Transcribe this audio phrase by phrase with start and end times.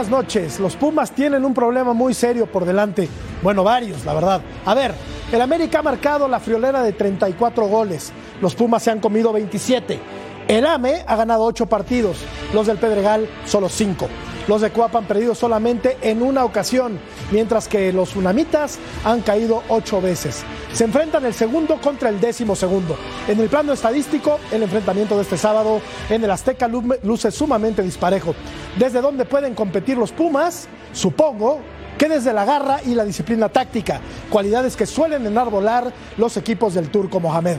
[0.00, 0.58] Buenas noches.
[0.58, 3.06] Los Pumas tienen un problema muy serio por delante.
[3.42, 4.40] Bueno, varios, la verdad.
[4.64, 4.94] A ver,
[5.30, 8.10] el América ha marcado la friolera de 34 goles.
[8.40, 10.00] Los Pumas se han comido 27.
[10.48, 12.16] El AME ha ganado 8 partidos.
[12.54, 14.08] Los del Pedregal solo 5.
[14.48, 16.98] Los de Cuapa han perdido solamente en una ocasión,
[17.30, 20.42] mientras que los Unamitas han caído 8 veces.
[20.72, 22.96] Se enfrentan el segundo contra el décimo segundo.
[23.28, 28.34] En el plano estadístico, el enfrentamiento de este sábado en el Azteca luce sumamente disparejo.
[28.78, 31.60] Desde donde pueden competir los Pumas, supongo
[31.98, 36.90] que desde la garra y la disciplina táctica, cualidades que suelen enarbolar los equipos del
[36.90, 37.58] Turco Mohamed.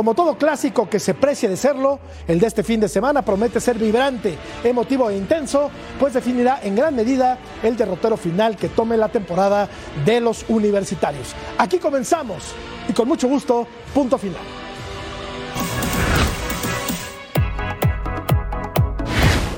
[0.00, 3.60] Como todo clásico que se precie de serlo, el de este fin de semana promete
[3.60, 8.96] ser vibrante, emotivo e intenso, pues definirá en gran medida el derrotero final que tome
[8.96, 9.68] la temporada
[10.06, 11.34] de los universitarios.
[11.58, 12.54] Aquí comenzamos
[12.88, 14.40] y con mucho gusto, punto final.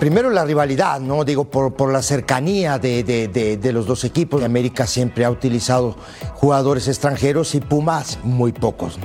[0.01, 1.23] Primero la rivalidad, ¿no?
[1.23, 4.43] Digo, por, la cercanía de, de, los dos equipos.
[4.43, 5.95] América siempre ha utilizado
[6.35, 8.99] jugadores extranjeros y Pumas muy pocos.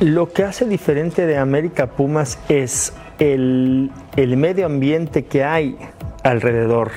[0.00, 5.76] Lo que hace diferente de América Pumas es el, el medio ambiente que hay
[6.24, 6.90] alrededor.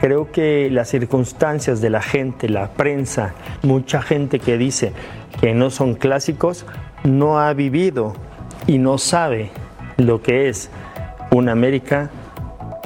[0.00, 4.92] Creo que las circunstancias de la gente, la prensa, mucha gente que dice
[5.40, 6.64] que no son clásicos,
[7.04, 8.14] no ha vivido
[8.66, 9.50] y no sabe
[9.98, 10.70] lo que es
[11.30, 12.10] un América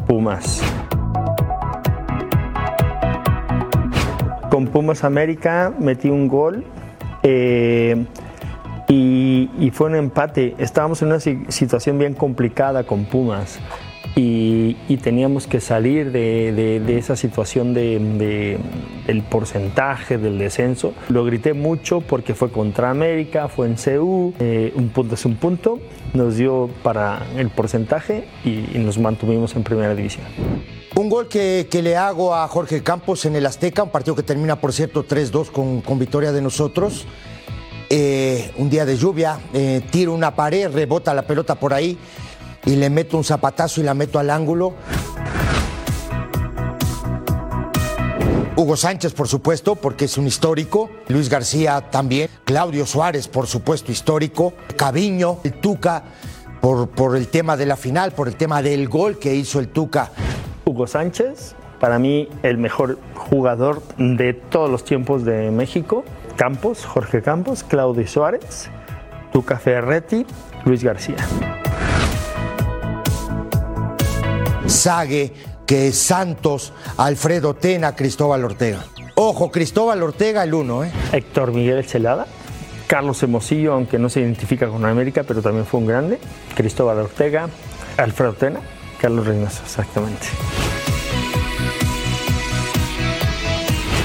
[0.08, 0.62] Pumas.
[4.50, 6.64] Con Pumas América metí un gol
[7.22, 8.06] eh,
[8.88, 10.54] y, fue un empate.
[10.58, 13.58] Estábamos en una situación bien complicada con Pumas.
[14.16, 18.58] Y, teníamos que salir de, esa situación de,
[19.06, 20.94] del porcentaje del descenso.
[21.08, 25.36] Lo grité mucho porque fue contra América, fue en CU, eh, un punto es un
[25.36, 25.78] punto,
[26.14, 30.24] nos dio para el porcentaje y, nos mantuvimos en primera división.
[30.96, 34.56] Un gol que, le hago a Jorge Campos en el Azteca, un partido que termina,
[34.56, 37.06] por cierto, 3-2 con, con victoria de nosotros.
[37.90, 41.96] Eh, un día de lluvia, eh, tiro una pared, rebota la pelota por ahí
[42.66, 44.74] y le meto un zapatazo y la meto al ángulo.
[48.56, 50.90] Hugo Sánchez, por supuesto, porque es un histórico.
[51.06, 52.28] Luis García también.
[52.44, 54.52] Claudio Suárez, por supuesto, histórico.
[54.76, 56.02] Caviño, el Tuca,
[56.60, 59.68] por, por el tema de la final, por el tema del gol que hizo el
[59.68, 60.10] Tuca.
[60.64, 66.04] Hugo Sánchez, para mí el mejor jugador de todos los tiempos de México.
[66.38, 68.70] Campos, Jorge Campos, Claudio Suárez,
[69.32, 70.24] Tuca Ferretti,
[70.64, 71.16] Luis García.
[74.66, 75.32] Sague,
[75.66, 78.84] que Santos, Alfredo Tena, Cristóbal Ortega.
[79.16, 80.92] Ojo, Cristóbal Ortega el uno, ¿eh?
[81.12, 82.28] Héctor Miguel Celada,
[82.86, 86.20] Carlos Hermosillo, aunque no se identifica con América, pero también fue un grande.
[86.54, 87.48] Cristóbal Ortega,
[87.96, 88.60] Alfredo Tena,
[89.00, 90.28] Carlos Reynoso, exactamente.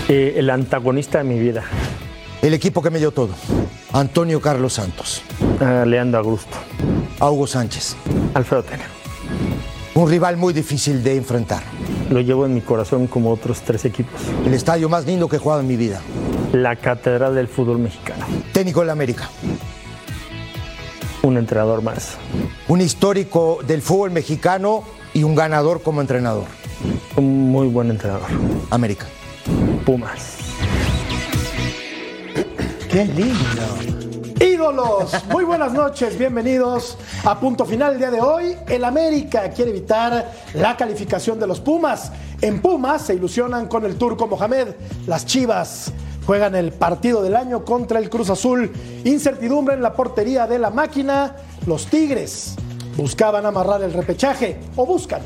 [0.09, 1.63] Eh, el antagonista de mi vida.
[2.43, 3.29] El equipo que me dio todo.
[3.93, 5.21] Antonio Carlos Santos.
[5.61, 6.57] Uh, Leandro Augusto.
[7.21, 7.95] Hugo Sánchez.
[8.33, 8.83] Alfredo Tena.
[9.95, 11.63] Un rival muy difícil de enfrentar.
[12.09, 14.19] Lo llevo en mi corazón como otros tres equipos.
[14.45, 16.01] El estadio más lindo que he jugado en mi vida.
[16.51, 18.25] La catedral del fútbol mexicano.
[18.51, 19.29] Técnico de la América.
[21.21, 22.17] Un entrenador más.
[22.67, 24.83] Un histórico del fútbol mexicano
[25.13, 26.47] y un ganador como entrenador.
[27.15, 28.27] Un muy buen entrenador.
[28.69, 29.05] América.
[29.85, 30.32] Pumas.
[32.93, 34.35] ¡Qué lindo!
[34.39, 38.55] Ídolos, muy buenas noches, bienvenidos a punto final el día de hoy.
[38.67, 42.11] El América quiere evitar la calificación de los Pumas.
[42.39, 44.75] En Pumas se ilusionan con el turco Mohamed.
[45.07, 45.91] Las Chivas
[46.27, 48.71] juegan el partido del año contra el Cruz Azul.
[49.03, 51.35] Incertidumbre en la portería de la máquina.
[51.65, 52.53] Los Tigres
[52.95, 55.23] buscaban amarrar el repechaje o buscan.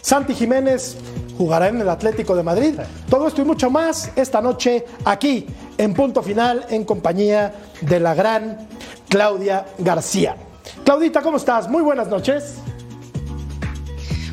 [0.00, 0.96] Santi Jiménez
[1.36, 2.74] jugará en el Atlético de Madrid.
[3.10, 5.46] Todo esto y mucho más esta noche aquí
[5.80, 8.68] en punto final en compañía de la gran
[9.08, 10.36] Claudia García.
[10.84, 11.68] Claudita, ¿cómo estás?
[11.68, 12.56] Muy buenas noches.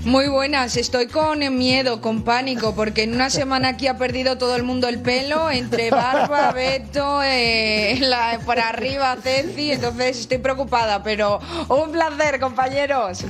[0.03, 4.55] Muy buenas, estoy con miedo, con pánico, porque en una semana aquí ha perdido todo
[4.57, 7.99] el mundo el pelo, entre barba, Beto, eh,
[8.45, 11.39] para arriba, Ceci, entonces estoy preocupada, pero
[11.69, 13.23] un placer, compañeros.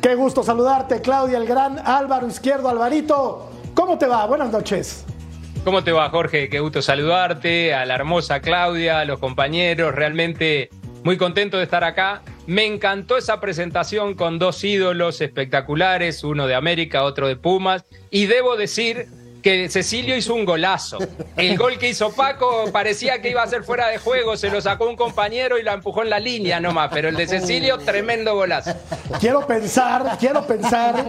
[0.00, 3.50] Qué gusto saludarte, Claudia, el gran Álvaro Izquierdo, Alvarito.
[3.74, 4.26] ¿Cómo te va?
[4.26, 5.04] Buenas noches.
[5.62, 6.48] ¿Cómo te va, Jorge?
[6.48, 10.70] Qué gusto saludarte, a la hermosa Claudia, a los compañeros, realmente
[11.04, 12.22] muy contento de estar acá.
[12.46, 18.24] Me encantó esa presentación con dos ídolos espectaculares, uno de América, otro de Pumas, y
[18.24, 19.06] debo decir
[19.42, 20.98] que Cecilio hizo un golazo.
[21.36, 24.60] El gol que hizo Paco parecía que iba a ser fuera de juego, se lo
[24.60, 28.34] sacó un compañero y lo empujó en la línea nomás, pero el de Cecilio, tremendo
[28.34, 28.72] golazo.
[29.20, 31.04] Quiero pensar, quiero pensar,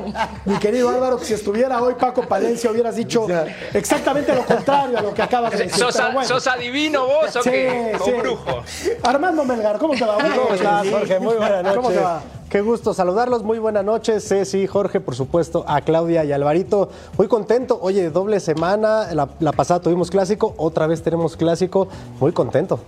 [0.45, 3.27] mi querido Álvaro, que si estuviera hoy Paco Palencia hubieras dicho
[3.73, 5.75] exactamente lo contrario a lo que acabas de decir.
[5.79, 6.27] ¿Sos, pero bueno.
[6.27, 7.97] sos adivino vos o Sí, qué?
[8.03, 8.11] sí.
[8.11, 8.63] O brujo.
[9.03, 10.17] Armando Melgar, ¿cómo te va?
[10.17, 11.19] ¿Cómo estás, Jorge?
[11.19, 11.75] Muy buenas noches.
[11.75, 12.21] ¿Cómo te va?
[12.51, 13.44] Qué gusto saludarlos.
[13.44, 16.89] Muy buenas noches, Ceci, Jorge, por supuesto, a Claudia y Alvarito.
[17.18, 17.80] Muy contento.
[17.81, 19.07] Oye, doble semana.
[19.13, 21.88] La, la pasada tuvimos clásico, otra vez tenemos clásico.
[22.19, 22.81] Muy contento.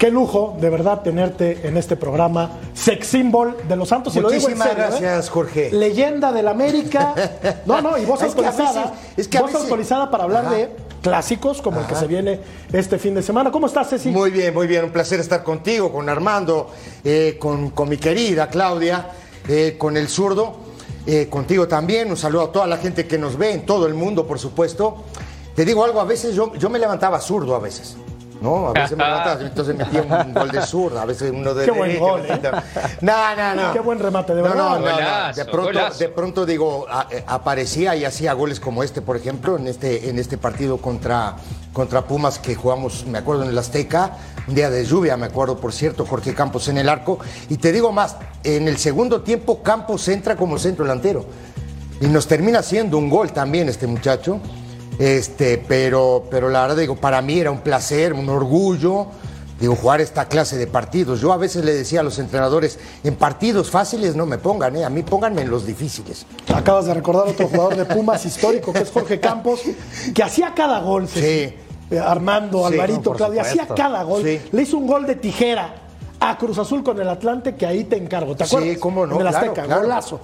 [0.00, 2.50] Qué lujo, de verdad, tenerte en este programa.
[2.74, 4.16] Sex symbol de los Santos.
[4.16, 4.88] Y lo digo en Muchísimas serio, ¿eh?
[4.88, 5.70] gracias, Jorge.
[5.70, 7.14] Leyenda del América.
[7.66, 8.82] No, no, y voz Es que a autorizada.
[8.90, 10.54] veces- es que veces- autorizada para hablar Ajá.
[10.54, 10.70] de
[11.02, 12.40] clásicos como el que se viene
[12.72, 13.50] este fin de semana.
[13.50, 14.10] ¿Cómo estás, Ceci?
[14.10, 14.84] Muy bien, muy bien.
[14.84, 16.70] Un placer estar contigo, con Armando,
[17.04, 19.10] eh, con, con mi querida Claudia,
[19.48, 20.56] eh, con el zurdo,
[21.06, 22.10] eh, contigo también.
[22.10, 25.04] Un saludo a toda la gente que nos ve en todo el mundo, por supuesto.
[25.54, 27.96] Te digo algo, a veces yo, yo me levantaba zurdo a veces.
[28.40, 28.68] ¿No?
[28.68, 31.70] A veces me levantaba, entonces metía un gol de zurda, a veces uno de Qué
[31.70, 32.40] buen gol, ¿eh?
[33.02, 33.72] No, no, no.
[33.72, 34.56] Qué buen remate, de verdad.
[34.56, 34.92] no, no, no.
[34.94, 39.16] Golazo, De pronto, de pronto digo, a- eh, aparecía y hacía goles como este, por
[39.16, 41.36] ejemplo, en este, en este partido contra,
[41.72, 44.16] contra Pumas que jugamos, me acuerdo, en el Azteca,
[44.48, 47.18] un día de lluvia, me acuerdo, por cierto, Jorge Campos en el arco.
[47.50, 51.24] Y te digo más, en el segundo tiempo Campos entra como centro delantero.
[52.00, 54.40] Y nos termina haciendo un gol también este muchacho.
[55.00, 59.06] Este, pero, pero la verdad digo, para mí era un placer, un orgullo,
[59.58, 61.22] digo, jugar esta clase de partidos.
[61.22, 64.84] Yo a veces le decía a los entrenadores, en partidos fáciles no me pongan, ¿eh?
[64.84, 66.26] a mí pónganme en los difíciles.
[66.54, 69.62] Acabas de recordar otro jugador de Pumas histórico, que es Jorge Campos,
[70.14, 71.08] que hacía cada gol.
[71.08, 71.54] Sí.
[71.90, 74.22] Eh, Armando, Sí, Alvarito, no, Claudia, hacía cada gol.
[74.22, 74.38] Sí.
[74.52, 75.76] Le hizo un gol de tijera
[76.20, 78.36] a Cruz Azul con el Atlante, que ahí te encargo.
[78.36, 78.78] ¿Te Sí, acuerdas?
[78.78, 79.80] cómo no, En el claro, Azteca, claro.
[79.80, 80.20] golazo.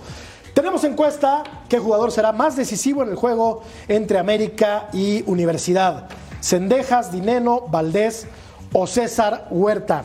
[0.56, 6.08] Tenemos encuesta qué jugador será más decisivo en el juego entre América y Universidad.
[6.40, 8.26] Cendejas, Dineno, Valdés
[8.72, 10.04] o César Huerta.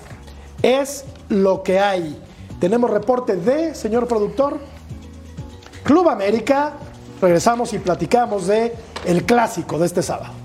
[0.62, 2.22] Es lo que hay.
[2.60, 4.60] Tenemos reporte de, señor productor,
[5.86, 6.74] Club América.
[7.22, 8.76] Regresamos y platicamos de
[9.06, 10.41] el clásico de este sábado.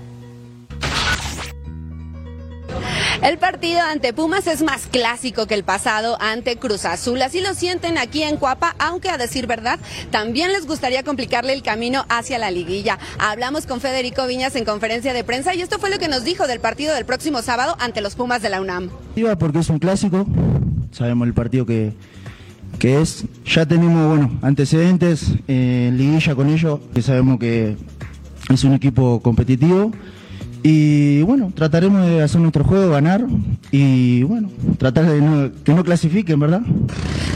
[3.27, 7.21] El partido ante Pumas es más clásico que el pasado ante Cruz Azul.
[7.21, 9.79] Así lo sienten aquí en Cuapa, aunque a decir verdad,
[10.11, 12.99] también les gustaría complicarle el camino hacia la liguilla.
[13.19, 16.47] Hablamos con Federico Viñas en conferencia de prensa y esto fue lo que nos dijo
[16.47, 18.91] del partido del próximo sábado ante los Pumas de la UNAM.
[19.37, 20.25] Porque es un clásico,
[20.93, 21.91] sabemos el partido que,
[22.79, 23.25] que es.
[23.45, 27.75] Ya tenemos antecedentes eh, en liguilla con ellos, que sabemos que
[28.47, 29.91] es un equipo competitivo.
[30.69, 33.25] Y bueno, trataremos de hacer nuestro juego, ganar
[33.71, 36.59] y bueno, tratar de no- que no clasifiquen, ¿verdad?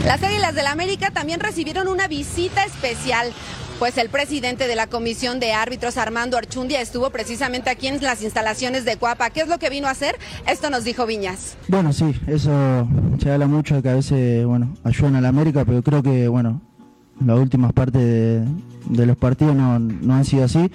[0.04, 3.32] Las Águilas del América también recibieron una visita especial.
[3.78, 8.22] Pues el presidente de la Comisión de Árbitros, Armando Archundia, estuvo precisamente aquí en las
[8.22, 9.30] instalaciones de Cuapa.
[9.30, 10.14] ¿Qué es lo que vino a hacer?
[10.46, 11.56] Esto nos dijo Viñas.
[11.68, 12.86] Bueno, sí, eso
[13.20, 16.28] se habla mucho de que a veces, bueno, ayudan a la América, pero creo que,
[16.28, 16.60] bueno,
[17.26, 18.44] las últimas partes de,
[18.86, 20.70] de los partidos no, no han sido así.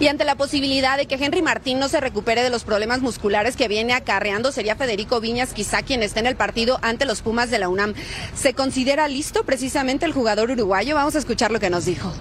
[0.00, 3.56] Y ante la posibilidad de que Henry Martín no se recupere de los problemas musculares
[3.56, 7.50] que viene acarreando, sería Federico Viñas quizá quien esté en el partido ante los Pumas
[7.50, 7.94] de la UNAM.
[8.34, 10.94] ¿Se considera listo precisamente el jugador uruguayo?
[10.94, 12.12] Vamos a escuchar lo que nos dijo.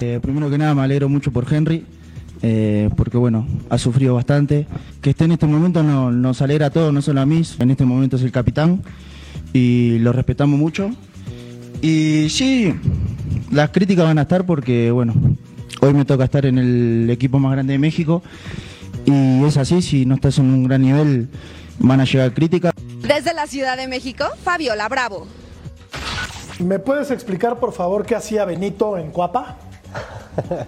[0.00, 1.84] Eh, primero que nada me alegro mucho por Henry,
[2.42, 4.66] eh, porque bueno, ha sufrido bastante.
[5.00, 7.70] Que esté en este momento no- nos alegra a todos, no solo a mí, en
[7.70, 8.82] este momento es el capitán
[9.52, 10.90] y lo respetamos mucho.
[11.80, 12.74] Y sí,
[13.50, 15.14] las críticas van a estar porque bueno,
[15.80, 18.22] hoy me toca estar en el equipo más grande de México
[19.06, 21.28] y es así, si no estás en un gran nivel
[21.78, 22.72] van a llegar críticas.
[23.00, 25.26] Desde la Ciudad de México, Fabiola Bravo.
[26.58, 29.56] ¿Me puedes explicar, por favor, qué hacía Benito en Cuapa?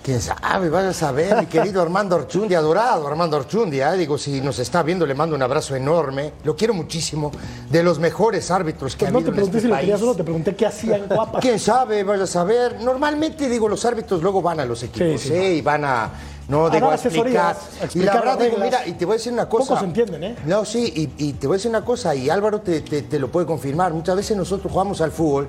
[0.03, 0.69] ¿Quién sabe?
[0.69, 3.81] Vaya a saber, mi querido Armando Orchundi, adorado Armando Orchundi.
[3.81, 3.93] ¿eh?
[3.97, 6.33] Digo, si nos está viendo, le mando un abrazo enorme.
[6.45, 7.31] Lo quiero muchísimo.
[7.71, 9.81] De los mejores árbitros que Pues ha no habido te en este si lo país.
[9.83, 11.41] querías o no, te pregunté qué hacía en Cuapa.
[11.41, 12.03] ¿Quién sabe?
[12.05, 12.81] Vaya a saber.
[12.81, 15.35] Normalmente, digo, los árbitros luego van a los equipos, Sí, sí.
[15.35, 15.55] ¿eh?
[15.55, 16.11] Y van a.
[16.49, 17.55] No, digo, a explicar.
[17.55, 19.69] a y explicar la verdad, digo, mira, y te voy a decir una cosa.
[19.75, 20.37] Pocos entienden, ¿eh?
[20.47, 23.19] No, sí, y, y te voy a decir una cosa, y Álvaro te, te- te
[23.21, 23.93] lo puede confirmar.
[23.93, 25.47] Muchas veces nosotros jugamos al fútbol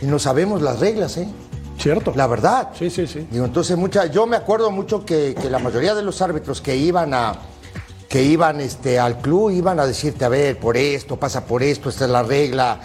[0.00, 1.26] y no sabemos las reglas, ¿eh?
[1.78, 2.12] ¿Cierto?
[2.16, 2.70] La verdad.
[2.78, 3.26] Sí, sí, sí.
[3.30, 6.76] Digo, entonces mucha, yo me acuerdo mucho que, que la mayoría de los árbitros que
[6.76, 7.34] iban a
[8.08, 11.88] que iban este, al club iban a decirte, a ver, por esto, pasa por esto,
[11.88, 12.80] esta es la regla.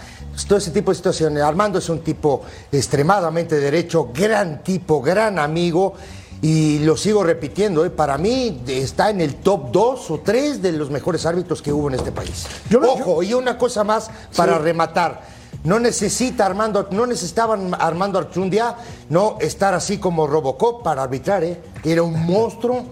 [0.48, 1.42] Todo ese tipo de situaciones.
[1.42, 5.94] Armando es un tipo extremadamente derecho, gran tipo, gran amigo.
[6.40, 7.90] Y lo sigo repitiendo, ¿eh?
[7.90, 11.86] para mí está en el top 2 o 3 de los mejores árbitros que hubo
[11.88, 12.46] en este país.
[12.68, 14.62] Yo Ojo, y una cosa más para Sí.
[14.64, 15.22] rematar.
[15.64, 18.76] No necesita Armando, no necesitaban Armando Archundia
[19.08, 21.60] no estar así como Robocop para arbitrar, ¿eh?
[21.82, 22.84] que era un monstruo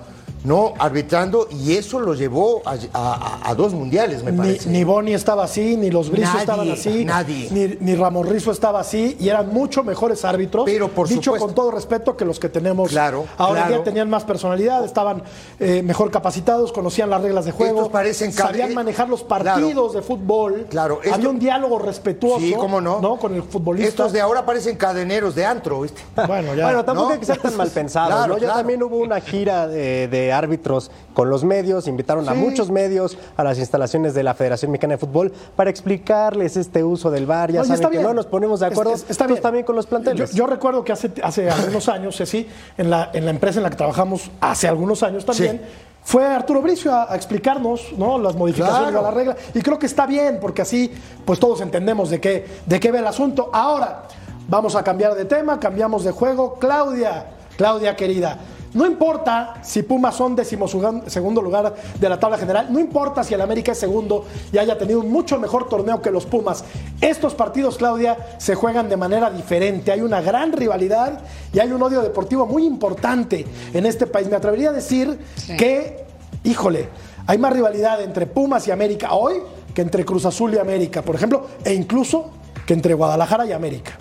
[0.44, 4.70] no arbitrando y eso lo llevó a, a- a dos mundiales, me Ni, parece.
[4.70, 7.48] ni Boni estaba así, ni los Brizo Nadie, estaban así, nadie.
[7.50, 10.64] Ni, ni Rizo estaba así, y eran mucho mejores árbitros.
[10.64, 11.46] Pero, por dicho supuesto.
[11.46, 13.74] con todo respeto que los que tenemos Claro, ahora claro.
[13.76, 15.22] día tenían más personalidad, estaban
[15.58, 20.02] eh, mejor capacitados, conocían las reglas de juego, Estos parecen sabían manejar los partidos de
[20.02, 20.66] fútbol.
[20.70, 23.00] Claro, había un diálogo respetuoso, Sí, cómo no.
[23.18, 23.88] Con el futbolista.
[23.88, 26.00] Estos de ahora parecen cadeneros de antro, ¿viste?
[26.26, 26.64] Bueno, ya.
[26.64, 27.14] Bueno, tampoco ¿no?
[27.14, 28.38] hay que ser tan mal pensados, Claro, ¿no?
[28.40, 33.18] Ya también hubo una gira de, de árbitros con los medios, invitaron a muchos medios
[33.36, 37.52] a las instalaciones de la Federación Mexicana de Fútbol para explicarles este uso del VAR.
[37.52, 38.02] Ya Oye, saben que bien.
[38.02, 39.42] no nos ponemos de acuerdo, es- está pues bien.
[39.42, 40.30] también con los planteles.
[40.30, 42.46] Yo, yo recuerdo que hace, hace algunos años, Ceci,
[42.78, 45.68] en la, en la empresa en la que trabajamos hace algunos años también, Sí.
[46.02, 48.18] fue Arturo Bricio a, a explicarnos ¿no?
[48.18, 49.00] las modificaciones Claro.
[49.00, 49.36] a la regla.
[49.54, 50.90] Y creo que está bien, porque así
[51.24, 53.50] pues todos entendemos de qué, de qué ve el asunto.
[53.52, 54.04] Ahora,
[54.48, 56.54] vamos a cambiar de tema, cambiamos de juego.
[56.58, 58.38] Claudia, Claudia querida.
[58.72, 63.40] No importa si Pumas son decimosegundo lugar de la tabla general, no importa si el
[63.40, 66.64] América es segundo y haya tenido un mucho mejor torneo que los Pumas.
[67.00, 69.90] Estos partidos, Claudia, se juegan de manera diferente.
[69.90, 71.20] Hay una gran rivalidad
[71.52, 74.28] y hay un odio deportivo muy importante en este país.
[74.28, 75.56] Me atrevería a decir Sí.
[75.56, 76.04] que,
[76.44, 76.88] híjole,
[77.26, 79.34] hay más rivalidad entre Pumas y América hoy
[79.74, 82.30] que entre Cruz Azul y América, por ejemplo, e incluso
[82.66, 83.92] que entre Guadalajara y América.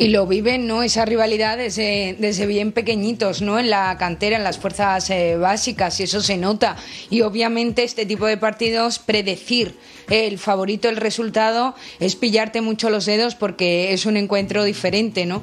[0.00, 0.82] Y lo viven, ¿no?
[0.82, 3.58] Esa rivalidad desde, bien pequeñitos, ¿no?
[3.58, 6.78] En la cantera, en las fuerzas eh, básicas, y eso se nota.
[7.10, 9.76] Y obviamente este tipo de partidos, predecir
[10.08, 15.42] el favorito, el resultado, es pillarte mucho los dedos porque es un encuentro diferente, ¿no?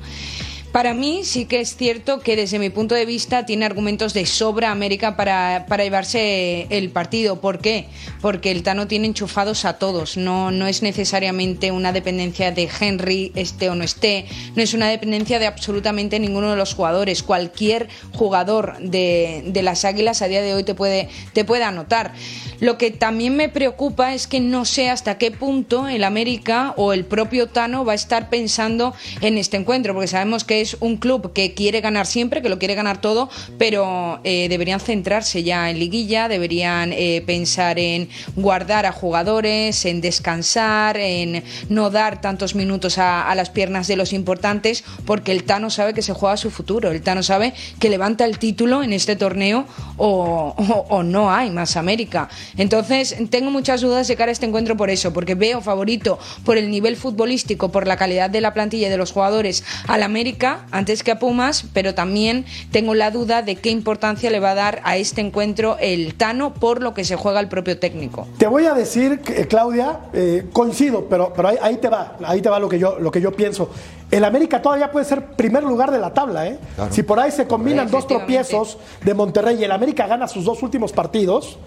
[0.71, 4.25] Para mí sí que es cierto que desde mi punto de vista tiene argumentos de
[4.25, 7.41] sobra América para, para llevarse el partido.
[7.41, 7.87] ¿Por qué?
[8.21, 10.17] Porque el Tano tiene enchufados a todos.
[10.17, 14.25] No, no es necesariamente una dependencia de Henry, esté o no esté.
[14.55, 17.23] No es una dependencia de absolutamente ninguno de los jugadores.
[17.23, 22.13] Cualquier jugador de, de las Águilas a día de hoy te puede, te puede anotar.
[22.59, 26.91] Lo que también me preocupa es que no sé hasta qué punto el América o
[26.91, 30.97] el propio Tano va a estar pensando en este encuentro, porque sabemos que es un
[30.97, 35.69] club que quiere ganar siempre, que lo quiere ganar todo, pero eh, deberían centrarse ya
[35.69, 42.55] en liguilla, deberían eh, pensar en guardar a jugadores, en descansar, en no dar tantos
[42.55, 46.49] minutos a, las piernas de los importantes, porque el Tano sabe que se juega su
[46.49, 49.65] futuro, el Tano sabe que levanta el título en este torneo
[49.97, 52.29] o, o- o no hay más América.
[52.57, 56.57] Entonces, tengo muchas dudas de cara a este encuentro por eso, porque veo favorito por
[56.57, 60.46] el nivel futbolístico, por la calidad de la plantilla y de los jugadores al América
[60.71, 64.55] antes que a Pumas, pero también tengo la duda de qué importancia le va a
[64.55, 68.27] dar a este encuentro el Tano por lo que se juega el propio técnico.
[68.37, 72.41] Te voy a decir, eh, Claudia, eh, coincido, pero, pero ahí, ahí te va, ahí
[72.41, 73.69] te va lo que yo, lo que yo pienso.
[74.09, 76.59] El América todavía puede ser primer lugar de la tabla, ¿eh?
[76.91, 80.63] Si por ahí se combinan dos tropiezos de Monterrey y el América gana sus dos
[80.63, 81.57] últimos partidos,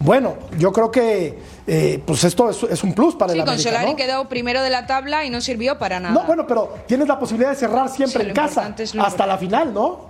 [0.00, 3.54] bueno, yo creo que eh, pues esto es, es un plus para Sí, el con
[3.54, 3.70] América.
[3.70, 3.96] Solari ¿no?
[3.96, 6.14] quedó primero de la tabla y no sirvió para nada.
[6.14, 9.38] No, bueno, pero tienes la posibilidad de cerrar siempre Sí, en casa importante hasta la
[9.38, 10.08] final, ¿no?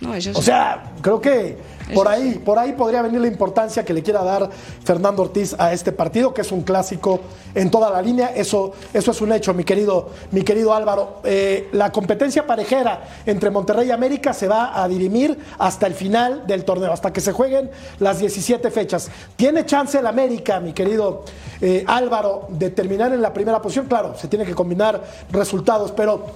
[0.00, 0.42] No, eso O sí.
[0.42, 1.56] sea, creo que
[1.92, 4.48] por ahí, por ahí podría venir la importancia que le quiera dar
[4.84, 7.20] Fernando Ortiz a este partido, que es un clásico
[7.54, 8.32] en toda la línea.
[8.34, 11.20] Eso, eso es un hecho, mi querido, mi querido Álvaro.
[11.24, 16.46] Eh, la competencia parejera entre Monterrey y América se va a dirimir hasta el final
[16.46, 19.10] del torneo, hasta que se jueguen las 17 fechas.
[19.36, 21.24] ¿Tiene chance el América, mi querido
[21.60, 23.86] eh, Álvaro, de terminar en la primera posición?
[23.86, 26.26] Claro, se tiene que combinar resultados, pero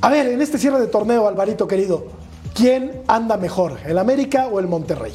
[0.00, 2.06] a ver, en este cierre de torneo, Alvarito querido,
[2.58, 5.12] ¿quién anda mejor, el América o el Monterrey?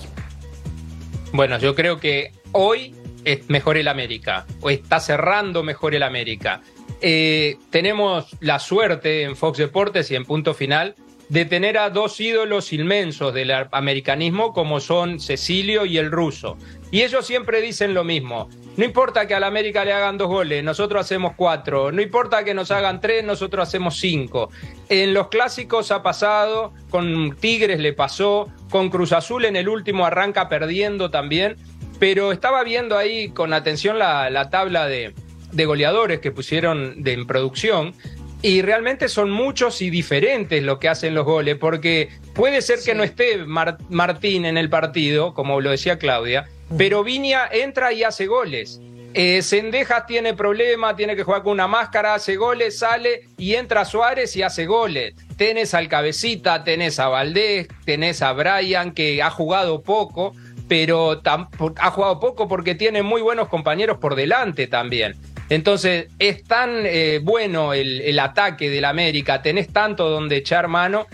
[1.34, 2.96] Bueno, yo creo que hoy
[3.26, 6.62] es mejor el América, o está cerrando mejor el América.
[7.02, 10.96] Eh, tenemos la suerte en Fox Deportes y en punto final
[11.28, 16.58] de tener a dos ídolos inmensos del americanismo como son Cecilio y el ruso.
[16.94, 18.50] Y ellos siempre dicen lo mismo.
[18.78, 21.92] No importa que al América le hagan dos goles, nosotros hacemos cuatro.
[21.92, 24.52] No importa que nos hagan tres, nosotros hacemos cinco.
[24.90, 30.06] En los clásicos ha pasado, con Tigres le pasó, con Cruz Azul en el último
[30.06, 31.58] arranca perdiendo también.
[31.98, 35.16] Pero estaba viendo ahí con atención la, la tabla de,
[35.52, 37.96] de goleadores que pusieron de, en producción.
[38.44, 42.94] Y realmente son muchos y diferentes lo que hacen los goles, porque puede ser que
[42.94, 46.46] no esté Mar- Martín en el partido, como lo decía Claudia,
[46.78, 48.80] pero Viña entra y hace goles.
[49.16, 53.86] Eh, Sendejas tiene problema, tiene que jugar con una máscara, hace goles, sale y entra
[53.86, 55.14] Suárez y hace goles.
[55.38, 60.34] Tenés al Cabecita, tenés a Valdés, tenés a Brian, que ha jugado poco,
[60.68, 65.16] pero ha jugado poco porque tiene muy buenos compañeros por delante también.
[65.50, 71.06] Entonces, es tan eh, bueno el, el ataque del América, tenés tanto donde echar mano,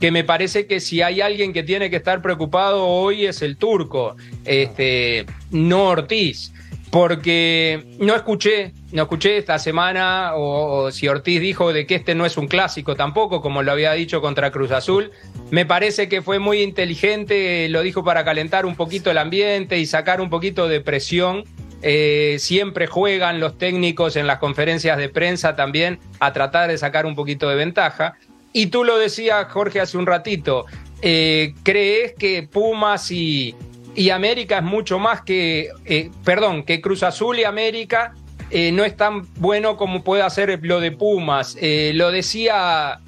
[0.00, 3.56] que me parece que si hay alguien que tiene que estar preocupado hoy es el
[3.56, 6.52] turco, este, no Ortiz,
[6.94, 12.24] porque no escuché, no escuché esta semana o, si Ortiz dijo de que este no
[12.24, 15.10] es un clásico tampoco, como lo había dicho contra Cruz Azul.
[15.50, 19.86] Me parece que fue muy inteligente, lo dijo para calentar un poquito el ambiente y
[19.86, 21.42] sacar un poquito de presión.
[21.82, 27.06] Eh, siempre juegan los técnicos en las conferencias de prensa también a tratar de sacar
[27.06, 28.18] un poquito de ventaja.
[28.56, 30.66] Y tú lo decías, Jorge, hace un ratito,
[31.02, 33.52] eh, ¿crees que Pumas y,
[33.96, 38.14] y América es mucho más que, eh, perdón, que Cruz Azul y América
[38.52, 41.56] eh, no es tan bueno como puede hacer lo de Pumas?
[41.60, 43.00] Lo decía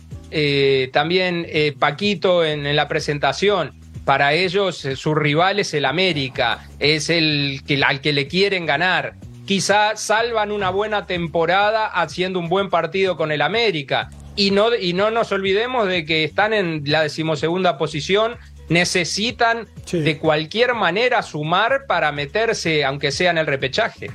[0.93, 1.47] también
[1.79, 3.73] Paquito en, la presentación.
[4.05, 9.15] Para ellos, su rival es el América, es el que, al que le quieren ganar.
[9.45, 14.11] Quizá salvan una buena temporada haciendo un buen partido con el América.
[14.37, 18.37] Y no, y no nos olvidemos de que están en la decimosegunda posición,
[18.69, 20.01] necesitan Sí.
[20.01, 24.11] de cualquier manera sumar para meterse, aunque sea en el repechaje.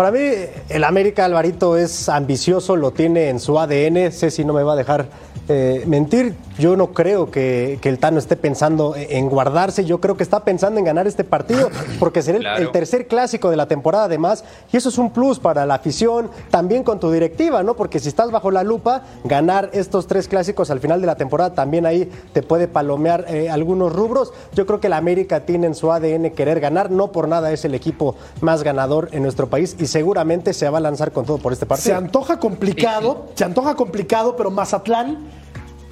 [0.00, 0.30] Para mí,
[0.70, 4.10] el América Alvarito es ambicioso, lo tiene en su ADN.
[4.12, 5.08] Ceci no me va a dejar
[5.46, 6.34] eh, mentir.
[6.58, 9.84] Yo no creo que, que el Tano esté pensando en guardarse.
[9.84, 13.56] Yo creo que está pensando en ganar este partido, porque será el- tercer clásico de
[13.56, 14.44] la temporada, además.
[14.72, 17.74] Y eso es un plus para la afición, también con tu directiva, ¿no?
[17.76, 21.54] Porque si estás bajo la lupa, ganar estos tres clásicos al final de la temporada
[21.54, 24.32] también ahí te puede palomear eh, algunos rubros.
[24.54, 26.90] Yo creo que el América tiene en su ADN querer ganar.
[26.90, 30.78] No por nada es el equipo más ganador en nuestro país y seguramente se va
[30.78, 31.96] a lanzar con todo por este Se partido.
[31.96, 35.18] antoja complicado, se antoja complicado, pero Mazatlán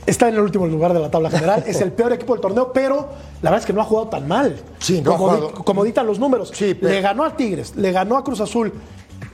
[0.06, 1.64] está en el último lugar de la tabla general.
[1.66, 3.08] es el peor equipo del torneo, pero
[3.42, 4.56] la verdad es que no ha jugado tan mal.
[4.78, 5.48] Sí, no ha como, jugado.
[5.48, 6.50] di- como dictan los números.
[6.54, 8.72] Sí, pero- Le ganó a Tigres, le ganó a Cruz Azul.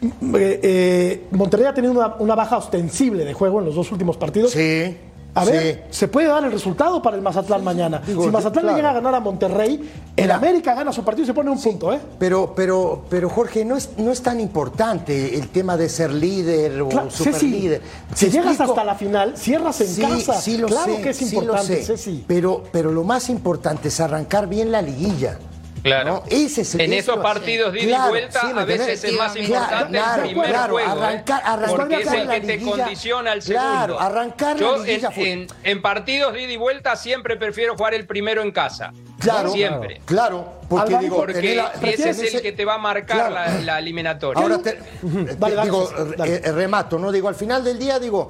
[0.02, 4.16] Eh, eh, Monterrey ha tenido una, una baja ostensible de juego en los dos últimos
[4.16, 4.50] partidos.
[4.50, 4.96] Sí.
[5.36, 5.98] A ver, sí.
[5.98, 8.00] se puede dar el resultado para el Mazatlán mañana.
[8.06, 8.68] Digo, si Mazatlán claro.
[8.76, 10.36] le llega a ganar a Monterrey, el Mira.
[10.36, 11.98] América gana su partido y se pone un punto, ¿eh?
[12.18, 16.80] Pero, pero, pero Jorge, no es, no es tan importante el tema de ser líder
[16.82, 17.82] o Claro, super Ceci, líder.
[18.14, 20.40] si llegas hasta la final, cierras en Sí, casa.
[20.40, 21.96] sí lo claro sé, que es lo importante, sé.
[21.96, 22.24] Ceci.
[22.28, 25.38] Pero, pero lo más importante es arrancar bien la liguilla.
[25.84, 26.04] Claro.
[26.10, 26.22] ¿no?
[26.30, 28.64] Ese es el- En eso- esos partidos de ida y Claro, vuelta, sí, ¿me a
[28.64, 30.92] veces es más importante Claro, el primer claro, juego, ¿eh?
[30.92, 32.70] arrancar- arrancar porque es el que te liguilla.
[32.84, 34.00] condiciona al Claro, segundo.
[34.00, 38.06] arrancar Yo en, fue- en- en partidos de ida y vuelta siempre prefiero jugar el
[38.06, 38.92] primero en casa.
[39.20, 40.00] Claro, siempre.
[40.06, 43.34] Claro, porque digo, Porque la- ese es el que te va a marcar Claro.
[43.34, 44.42] la, la eliminatoria.
[44.42, 44.78] Ahora te,
[45.38, 45.90] dale, digo,
[46.24, 47.12] eh, remato, ¿no?
[47.12, 48.28] Digo, al final del día, digo,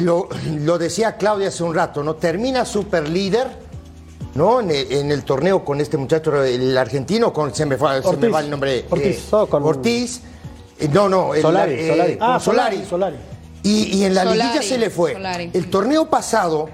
[0.00, 0.28] lo,
[0.60, 2.16] lo decía Claudia hace un rato, ¿no?
[2.16, 3.65] Termina super líder,
[4.36, 4.60] ¿no?
[4.60, 8.02] En el, en el torneo con este muchacho, el argentino, con, se, me, fue- se
[8.02, 8.34] me Ortiz.
[8.34, 8.84] va el nombre.
[8.90, 9.16] Ortiz.
[9.16, 10.20] eh, No, con- Ortiz.
[10.78, 12.16] Eh, no, no, el, Solari, Solari.
[12.18, 13.16] con Ah, Solari, Solari.
[13.62, 15.14] Y, y en la Solari, liguilla se le fue.
[15.14, 15.50] Solari.
[15.52, 16.68] El torneo pasado,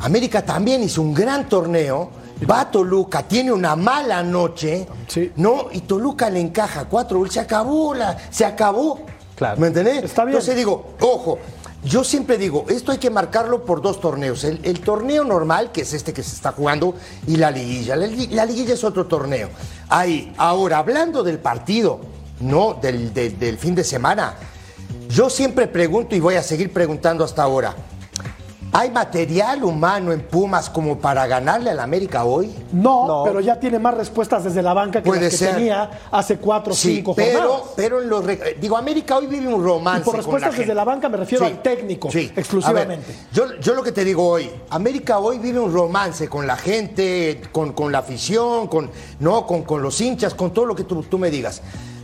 [0.00, 2.10] América también hizo un gran torneo.
[2.48, 5.32] Va a Toluca, tiene una mala noche, Sí.
[5.36, 5.66] ¿no?
[5.72, 7.34] Y Toluca le encaja cuatro goles.
[7.34, 9.00] Se acabó, la, se acabó.
[9.34, 9.60] Claro.
[9.60, 10.04] ¿Me entendés?
[10.04, 10.34] Está bien.
[10.36, 11.38] Entonces digo, ojo,
[11.84, 14.44] yo siempre digo, esto hay que marcarlo por dos torneos.
[14.44, 16.94] El, el torneo normal, que es este que se está jugando,
[17.26, 17.94] y la liguilla.
[17.96, 19.48] La, li- la liguilla es otro torneo.
[19.88, 22.00] Ahí, ahora, hablando del partido,
[22.40, 24.34] no del- del fin de semana,
[25.08, 27.74] yo siempre pregunto y voy a seguir preguntando hasta ahora.
[28.70, 32.54] ¿Hay material humano en Pumas como para ganarle al América hoy?
[32.70, 33.24] No, No.
[33.24, 35.54] pero ya tiene más respuestas desde la banca que Puede las que ser.
[35.54, 37.72] tenía hace cuatro o Sí, cinco pero, jornadas.
[37.76, 40.50] pero en los re- digo América hoy vive un romance Y por con respuestas la
[40.52, 40.74] desde gente.
[40.74, 43.06] la banca me refiero al técnico, exclusivamente.
[43.06, 46.56] Ver, yo, yo lo que te digo hoy, América hoy vive un romance con la
[46.56, 50.84] gente, con, con la afición, con, no, con, con los hinchas, con todo lo que
[50.84, 51.62] tú, tú me digas.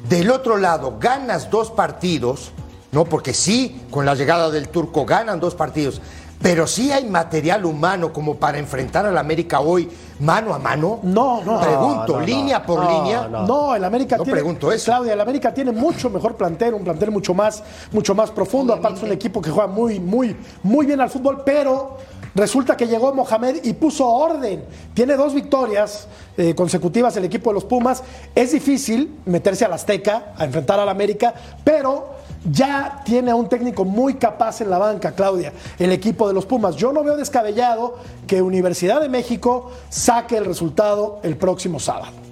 [0.09, 2.53] Del otro lado, ganas dos partidos,
[2.91, 6.01] no, porque sí, con la llegada del turco ganan dos partidos.
[6.45, 9.89] Pero sí hay material humano como para enfrentar al América hoy
[10.21, 11.01] mano a mano.
[11.03, 11.59] No, no.
[11.59, 12.67] Pregunto, No, no, línea no.
[12.67, 13.29] por línea.
[13.29, 13.75] no.
[13.75, 14.37] El América No tiene.
[14.41, 14.85] pregunto eso.
[14.85, 18.75] Claudia, el América tiene mucho mejor plantel, un plantel mucho más, mucho más profundo.
[18.75, 21.97] Aparte, es un equipo que juega muy, muy, muy bien al fútbol, pero
[22.35, 24.67] resulta que llegó Mohamed y puso orden.
[24.93, 28.03] Tiene dos victorias eh, consecutivas el equipo de los Pumas.
[28.35, 31.33] Es difícil meterse al Azteca a enfrentar al América,
[31.65, 32.13] pero
[32.51, 36.47] ya tiene a un técnico muy capaz en la banca, Claudia, el equipo de los
[36.47, 36.77] Pumas.
[36.77, 42.24] Yo no veo descabellado que Universidad de México saque el resultado el próximo sábado.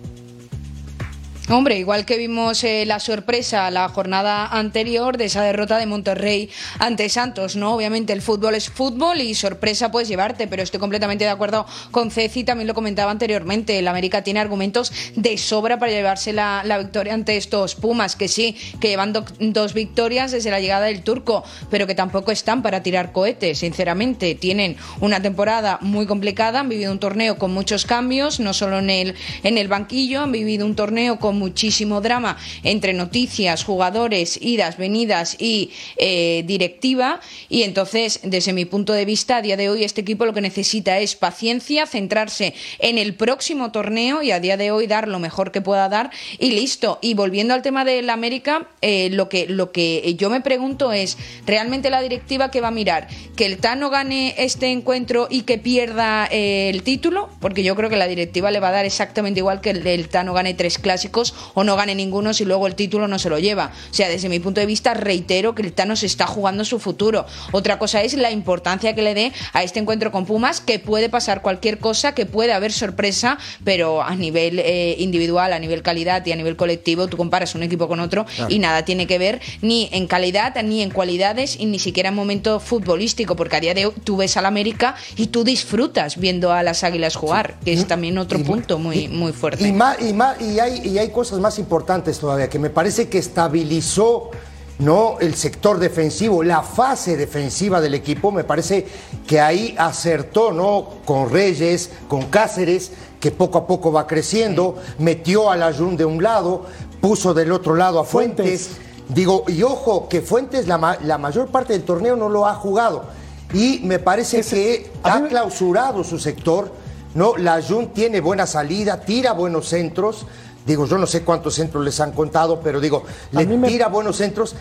[1.48, 6.48] Hombre, igual que vimos eh, la sorpresa la jornada anterior de esa derrota de Monterrey
[6.78, 7.74] ante Santos, ¿no?
[7.74, 12.12] Obviamente el fútbol es fútbol y sorpresa puedes llevarte, pero estoy completamente de acuerdo con
[12.12, 16.78] Ceci, también lo comentaba anteriormente, el América tiene argumentos de sobra para llevarse la, la
[16.78, 21.02] victoria ante estos Pumas, que sí, que llevan do- dos victorias desde la llegada del
[21.02, 26.68] turco, pero que tampoco están para tirar cohetes, sinceramente, tienen una temporada muy complicada, han
[26.68, 30.64] vivido un torneo con muchos cambios, no solo en el, en el banquillo, han vivido
[30.64, 37.20] un torneo con muchísimo drama entre noticias, jugadores, idas, venidas y eh, directiva.
[37.48, 40.40] Y entonces, desde mi punto de vista, a día de hoy este equipo lo que
[40.40, 45.18] necesita es paciencia, centrarse en el próximo torneo y a día de hoy dar lo
[45.18, 46.98] mejor que pueda dar y listo.
[47.00, 51.16] Y volviendo al tema del América, eh, lo, que, lo que yo me pregunto es,
[51.46, 53.08] ¿realmente la directiva que va a mirar?
[53.36, 57.30] ¿Que el Tano gane este encuentro y que pierda eh, el título?
[57.40, 60.08] Porque yo creo que la directiva le va a dar exactamente igual que el, el
[60.08, 61.21] Tano gane tres clásicos
[61.54, 63.72] o no gane ninguno si luego el título no se lo lleva.
[63.90, 66.78] O sea, desde mi punto de vista, reitero que el Tano se está jugando su
[66.78, 67.26] futuro.
[67.52, 71.08] Otra cosa es la importancia que le dé a este encuentro con Pumas, que puede
[71.08, 76.24] pasar cualquier cosa, que puede haber sorpresa, pero a nivel eh, individual, a nivel calidad
[76.26, 79.40] y a nivel colectivo, tú comparas un equipo con otro y nada tiene que ver
[79.61, 83.74] ni en calidad, ni en cualidades, y ni siquiera en momento futbolístico, porque a día
[83.74, 87.72] de hoy tú ves al América y tú disfrutas viendo a las Águilas jugar, que
[87.72, 89.66] es también otro Y- punto muy, y- muy fuerte.
[89.68, 93.09] Y, más, y, más- y hay, y hay cosas más importantes todavía, que me parece
[93.09, 94.31] que estabilizó
[94.79, 95.16] ¿no?
[95.20, 98.87] el sector defensivo, la fase defensiva del equipo, me parece
[99.27, 100.88] que ahí acertó ¿no?
[101.05, 106.05] con Reyes, con Cáceres, que poco a poco va creciendo, metió a la Jun de
[106.05, 106.64] un lado,
[107.01, 108.68] puso del otro lado a Fuentes.
[108.68, 108.70] Fuentes.
[109.09, 113.05] Digo, y ojo, que Fuentes la, la mayor parte del torneo no lo ha jugado.
[113.53, 116.72] Y me parece Ese- que ha me- clausurado su sector.
[117.14, 120.27] No, la Jun tiene buena salida, tira buenos centros.
[120.66, 123.88] Digo, yo no sé cuántos centros les han contado, pero digo, A le me- tira
[123.88, 124.55] buenos centros.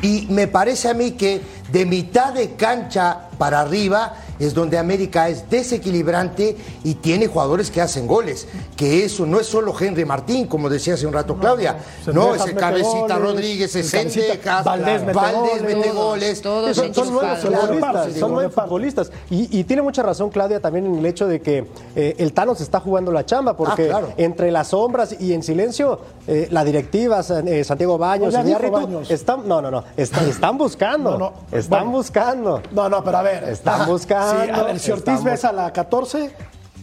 [0.00, 1.40] Y me parece a mí que
[1.72, 7.80] de mitad de cancha para arriba es donde América es desequilibrante y tiene jugadores que
[7.80, 8.46] hacen goles.
[8.76, 11.76] Que eso no es solo Henry Martín, como decía hace un rato Claudia.
[12.06, 15.62] no, No, ese mete cabecita goles, Rodríguez, el ese Cabecita- Sendejas, Valdés mete Valdés goles.
[15.62, 16.42] mete Todos, goles.
[16.42, 19.12] todos Son, son nuevos futbolistas, son nuevos futbolistas.
[19.30, 22.54] Y, y tiene mucha razón Claudia también en el hecho de que eh, el Tano
[22.54, 24.12] se está jugando la chamba, porque Ah, claro.
[24.16, 29.10] entre las sombras y en silencio, eh, la directiva, San- eh, Santiago Baños, Iñárritu, Baños.
[29.10, 31.96] están, no, no, no, están, están buscando, No, no, están bueno.
[31.98, 32.62] buscando.
[32.72, 33.44] No, no, pero a ver.
[33.44, 36.30] Están buscando, Sí, a ver, si Ortiz están ves a la 14,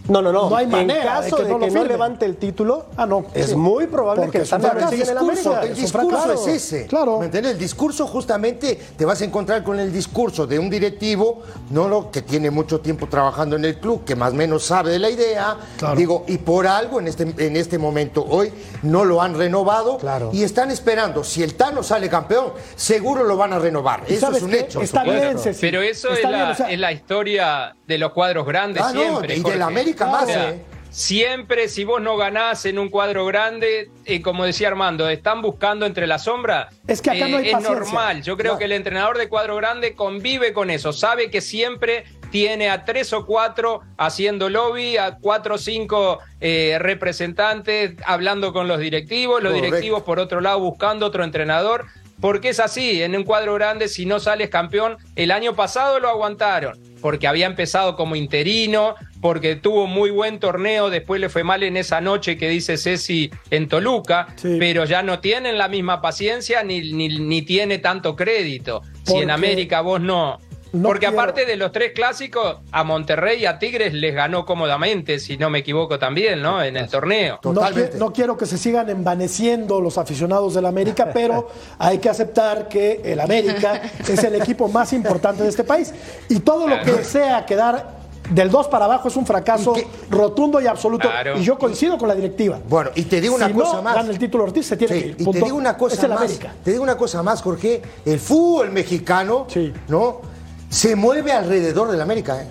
[0.07, 0.49] No, no, no.
[0.49, 1.87] No hay manera En caso de de que que, no firme.
[1.87, 3.55] levante el título, Ah, no, es sí.
[3.55, 4.73] muy probable Porque que el fracaso.
[4.73, 5.61] siga en el discurso, América.
[5.73, 6.85] el discurso es ese.
[6.87, 7.19] Claro.
[7.19, 7.53] ¿Me entiendes?
[7.53, 11.41] El discurso justamente te vas a encontrar con el discurso de un directivo,
[11.71, 14.91] no lo que tiene mucho tiempo trabajando en el club, que más o menos sabe
[14.91, 15.57] de la idea.
[15.77, 15.95] Claro.
[15.95, 18.51] Digo, y por algo en este, en este momento hoy
[18.83, 20.29] no lo han renovado Claro.
[20.33, 21.23] y están esperando.
[21.23, 24.03] Si el Tano sale campeón, seguro lo van a renovar.
[24.07, 24.59] ¿Y Eso es un qué?
[24.59, 24.81] hecho.
[24.81, 25.23] Está supuesto.
[25.25, 25.61] bien, Ceci.
[25.61, 28.91] Pero eso es la, bien, o sea, es la historia de los cuadros grandes Ah,
[28.93, 30.61] no, y de la América más, ¿eh?
[30.89, 35.85] Siempre, si vos no ganás en un cuadro grande, eh, como decía Armando, están buscando
[35.85, 36.69] entre la sombra.
[36.87, 37.69] Es que acá no hay es paciencia.
[37.81, 38.23] normal.
[38.23, 38.59] Yo creo Claro.
[38.59, 40.93] que el entrenador de cuadro grande convive con eso.
[40.93, 46.77] Sabe que siempre tiene a tres o cuatro haciendo lobby, a cuatro o cinco eh,
[46.79, 49.65] representantes hablando con los directivos, los Correcto.
[49.75, 51.85] directivos por otro lado buscando otro entrenador.
[52.21, 56.07] Porque es así, en un cuadro grande, si no sales campeón, el año pasado lo
[56.07, 58.95] aguantaron, porque había empezado como interino,
[59.25, 63.31] porque tuvo muy buen torneo, después le fue mal en esa noche que dice Ceci
[63.49, 64.57] en Toluca, Sí.
[64.59, 68.83] pero ya no tienen la misma paciencia ni, ni, ni tiene tanto crédito.
[69.03, 70.37] Si en América vos no...
[70.73, 74.45] No porque quiero- aparte de los tres clásicos, a Monterrey y a Tigres les ganó
[74.45, 76.61] cómodamente, si no me equivoco también, ¿no?
[76.61, 77.39] En el torneo.
[77.43, 77.97] No, Totalmente.
[77.97, 83.01] no quiero que se sigan envaneciendo los aficionados del América, pero hay que aceptar que
[83.05, 85.93] el América es el equipo más importante de este país.
[86.29, 89.73] Y todo lo que sea quedar del 2 para abajo es un fracaso
[90.09, 91.09] rotundo y absoluto.
[91.09, 91.37] Claro.
[91.37, 92.59] Y yo coincido con la directiva.
[92.67, 93.95] Bueno, y te digo una si cosa no más.
[93.95, 95.15] gana el título Ortiz, se tiene Sí, que ir.
[95.19, 95.39] y punto.
[95.39, 96.17] te digo una cosa es más.
[96.21, 96.53] América.
[96.63, 97.81] Te digo una cosa más, Jorge.
[98.05, 99.71] El fútbol mexicano, Sí.
[99.87, 100.21] ¿no?
[100.69, 102.47] Se mueve alrededor del América, ¿eh?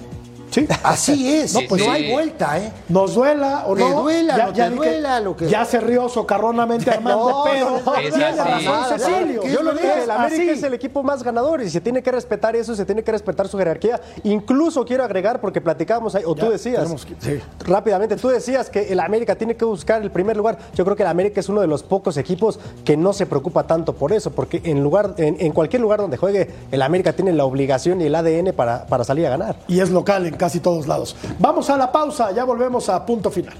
[0.54, 0.68] Sí.
[0.82, 1.52] Así es.
[1.54, 1.88] No, pues sí.
[1.88, 2.72] hay vuelta, ¿eh?
[2.88, 4.02] Nos duela o Te no.
[4.02, 7.94] duela, no te vi duela, lo que- Ya se rió socarronamente Armando, No, pero no,
[7.96, 8.38] es tiene así.
[8.38, 9.42] razón Nada, Cecilio.
[9.44, 10.50] Yo lo dije, el América Así.
[10.50, 13.48] es el equipo más ganador y se tiene que respetar eso, se tiene que respetar
[13.48, 14.00] su jerarquía.
[14.22, 17.40] Incluso quiero agregar, porque platicábamos ahí, o tú Ya, decías, tenemos que- sí.
[17.66, 20.58] rápidamente, tú decías que el América tiene que buscar el primer lugar.
[20.74, 23.66] Yo creo que el América es uno de los pocos equipos que no se preocupa
[23.66, 27.32] tanto por eso, porque en, lugar, en, en cualquier lugar donde juegue, el América tiene
[27.32, 29.56] la obligación y el ADN para, para salir a ganar.
[29.68, 31.16] y es local en casi todos lados.
[31.38, 33.56] Vamos a la pausa, ya volvemos a punto final.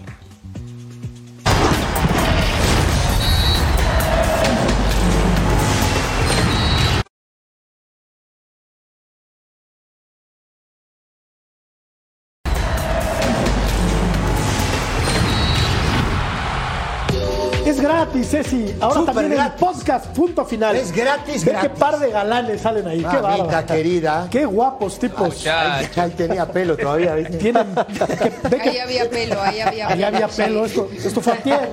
[18.43, 18.75] Ceci.
[18.81, 19.53] Ahora Súper también gratis.
[19.55, 20.75] el podcast, punto final.
[20.75, 21.71] Es gratis, Ve gratis.
[21.71, 22.99] qué par de galanes salen ahí.
[22.99, 23.67] qué bárbaro.
[23.67, 24.29] querida.
[24.31, 25.43] Qué guapos tipos.
[25.43, 27.37] Ya, Ahí, ahí tenía pelo todavía, ¿viste?
[27.39, 27.67] Tienen.
[27.87, 30.65] que- ve que- Ahí había pelo, ahí había ahí había pelo.
[30.67, 31.71] Esto, esto fue ayer.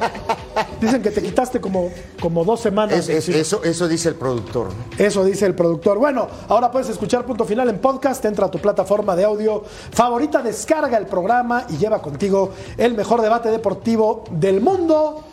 [0.80, 3.08] Dicen que te quitaste como, como dos semanas.
[3.10, 4.70] Es- es- eso, eso dice el productor.
[5.00, 5.98] Eso dice el productor.
[5.98, 8.24] Bueno, ahora puedes escuchar punto final en podcast.
[8.26, 13.22] Entra a tu plataforma de audio favorita, descarga el programa y lleva contigo el mejor
[13.22, 15.24] debate deportivo del mundo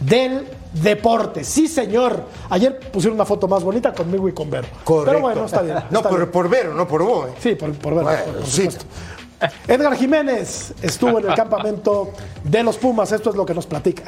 [0.00, 1.44] del deporte.
[1.44, 2.22] Sí, señor.
[2.50, 4.66] Ayer pusieron una foto más bonita conmigo y con Vero.
[4.84, 5.10] Correcto.
[5.10, 5.78] Pero bueno, está bien.
[5.90, 6.30] No, por, bien.
[6.30, 7.28] por Vero, no por vos.
[7.28, 7.32] ¿eh?
[7.40, 8.04] Sí, por, por Vero.
[8.04, 8.62] Bueno, por- sí.
[8.62, 8.84] supuesto.
[9.68, 12.10] Edgar Jiménez estuvo en el campamento
[12.42, 13.12] de los Pumas.
[13.12, 14.04] Esto es lo que nos platica.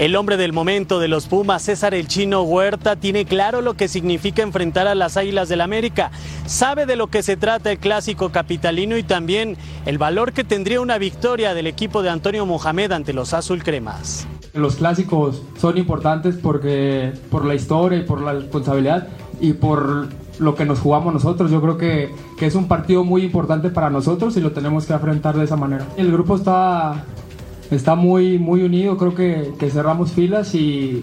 [0.00, 3.86] El hombre del momento de los Pumas, César el Chino Huerta, tiene claro lo que
[3.86, 6.10] significa enfrentar a las Águilas del América.
[6.46, 10.80] Sabe de lo que se trata el clásico capitalino y también el valor que tendría
[10.80, 14.26] una victoria del equipo de Antonio Mohamed ante los Azul Cremas.
[14.54, 19.08] Los clásicos son importantes porque por la historia y por la responsabilidad
[19.38, 20.08] y por
[20.38, 21.50] lo que nos jugamos nosotros.
[21.50, 24.94] Yo creo que, que es un partido muy importante para nosotros y lo tenemos que
[24.94, 25.86] afrontar de esa manera.
[25.98, 27.04] El grupo está,
[27.70, 31.02] está muy, muy unido, creo que, que cerramos filas y,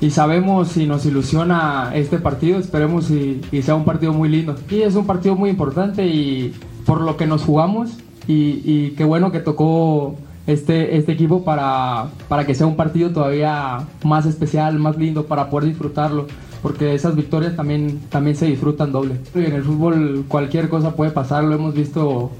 [0.00, 2.58] y sabemos y nos ilusiona este partido.
[2.58, 4.56] Esperemos y, y sea un partido muy lindo.
[4.70, 6.54] Y es un partido muy importante y
[6.86, 7.90] por lo que nos jugamos
[8.26, 13.10] y, y qué bueno que tocó este, este equipo para, para que sea un partido
[13.10, 16.26] todavía más especial, más lindo, para poder disfrutarlo,
[16.62, 19.16] porque esas victorias también, también se disfrutan doble.
[19.34, 22.30] Y en el fútbol cualquier cosa puede pasar, lo hemos visto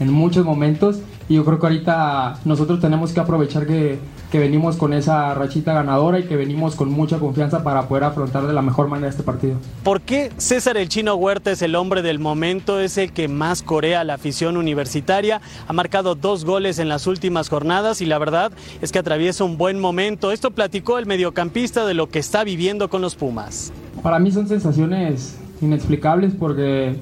[0.00, 3.98] en muchos momentos y yo creo que ahorita nosotros tenemos que aprovechar que,
[4.32, 8.46] que venimos con esa rachita ganadora y que venimos con mucha confianza para poder afrontar
[8.46, 9.56] de la mejor manera este partido.
[9.84, 12.80] ¿Por qué César el Chino Huerta es el hombre del momento?
[12.80, 15.42] Es el que más corea a la afición universitaria.
[15.66, 19.58] Ha marcado dos goles en las últimas jornadas y la verdad es que atraviesa un
[19.58, 20.32] buen momento.
[20.32, 23.70] Esto platicó el mediocampista de lo que está viviendo con los Pumas.
[24.02, 26.96] Para mí son sensaciones inexplicables porque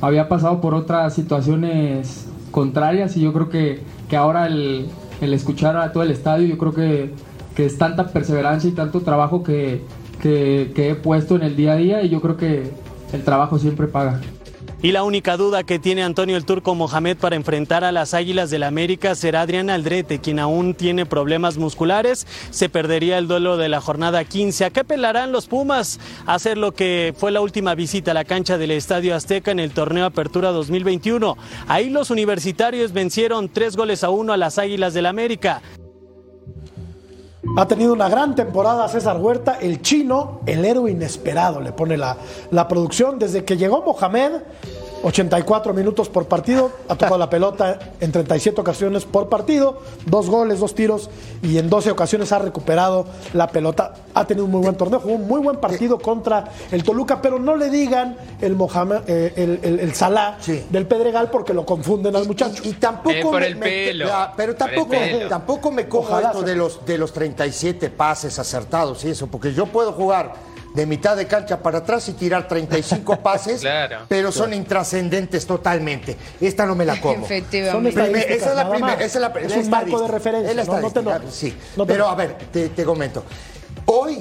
[0.00, 4.86] había pasado por otras situaciones contrarias y yo creo que, que ahora el,
[5.20, 7.12] el escuchar a todo el estadio, yo creo que,
[7.54, 9.82] que es tanta perseverancia y tanto trabajo que,
[10.22, 12.70] que, que he puesto en el día a día y yo creo que
[13.12, 14.20] el trabajo siempre paga.
[14.80, 18.48] Y la única duda que tiene Antonio el Turco Mohamed para enfrentar a las Águilas
[18.48, 22.28] del América será Adrián Aldrete, quien aún tiene problemas musculares.
[22.50, 24.66] Se perdería el duelo de la jornada 15.
[24.66, 25.98] ¿A qué apelarán los Pumas?
[26.26, 29.58] A hacer lo que fue la última visita a la cancha del Estadio Azteca en
[29.58, 31.36] el torneo Apertura 2021.
[31.66, 35.60] Ahí los universitarios vencieron tres goles a uno a las Águilas del América.
[37.56, 42.16] Ha tenido una gran temporada César Huerta, el chino, el héroe inesperado, le pone la,
[42.50, 43.18] la producción.
[43.18, 44.42] Desde que llegó Mohamed,
[45.02, 50.60] 84 minutos por partido, ha tocado la pelota en 37 ocasiones por partido, dos goles,
[50.60, 51.08] dos tiros
[51.42, 53.94] y en 12 ocasiones ha recuperado la pelota.
[54.14, 57.38] Ha tenido un muy buen torneo, jugó un muy buen partido contra el Toluca, pero
[57.38, 60.64] no le digan el Mohamed, eh, el, el- el Salah Sí.
[60.70, 62.62] del Pedregal porque lo confunden al muchacho.
[62.64, 65.28] Y tampoco Eh, por me- el me- pelo, ya, pero por el tampoco, pelo.
[65.28, 69.52] tampoco me cojo Ojalá esto de los, de los 37 pases acertados y eso, porque
[69.52, 70.32] yo puedo jugar
[70.74, 74.00] de mitad de cancha para atrás y tirar 35 pases, Claro.
[74.08, 76.16] pero son intrascendentes totalmente.
[76.40, 77.24] Esta no me la como.
[77.24, 77.90] Efectivamente.
[77.92, 79.14] Primer- estadísticas esa es la primera, es
[79.58, 81.56] Es un marco de referencia, Es la no- te sí.
[81.76, 83.24] No te Pero a ver, te, te comento.
[83.86, 84.18] Hoy,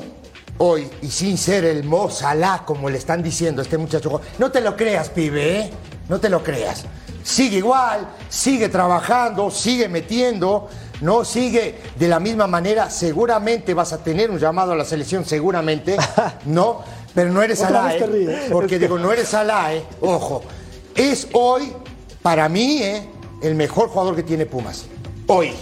[0.60, 4.52] hoy, y sin ser el Mo Salah, como le están diciendo a este muchacho, no
[4.52, 5.72] te lo creas, pibe, ¿eh?
[6.10, 6.86] No te lo creas.
[7.24, 10.70] Sigue igual, sigue trabajando, sigue metiendo,
[11.02, 12.90] no sigue de la misma manera.
[12.90, 15.98] Seguramente vas a tener un llamado a la selección, seguramente,
[16.46, 16.82] ¿no?
[17.14, 18.50] Pero no eres Otra ¿eh?
[18.52, 19.84] Porque digo, no eres Salah, ¿eh?
[20.02, 20.44] Ojo.
[20.96, 21.74] Es hoy,
[22.22, 23.10] para mí, ¿eh?
[23.42, 24.86] el mejor jugador que tiene Pumas.
[25.28, 25.54] Hoy.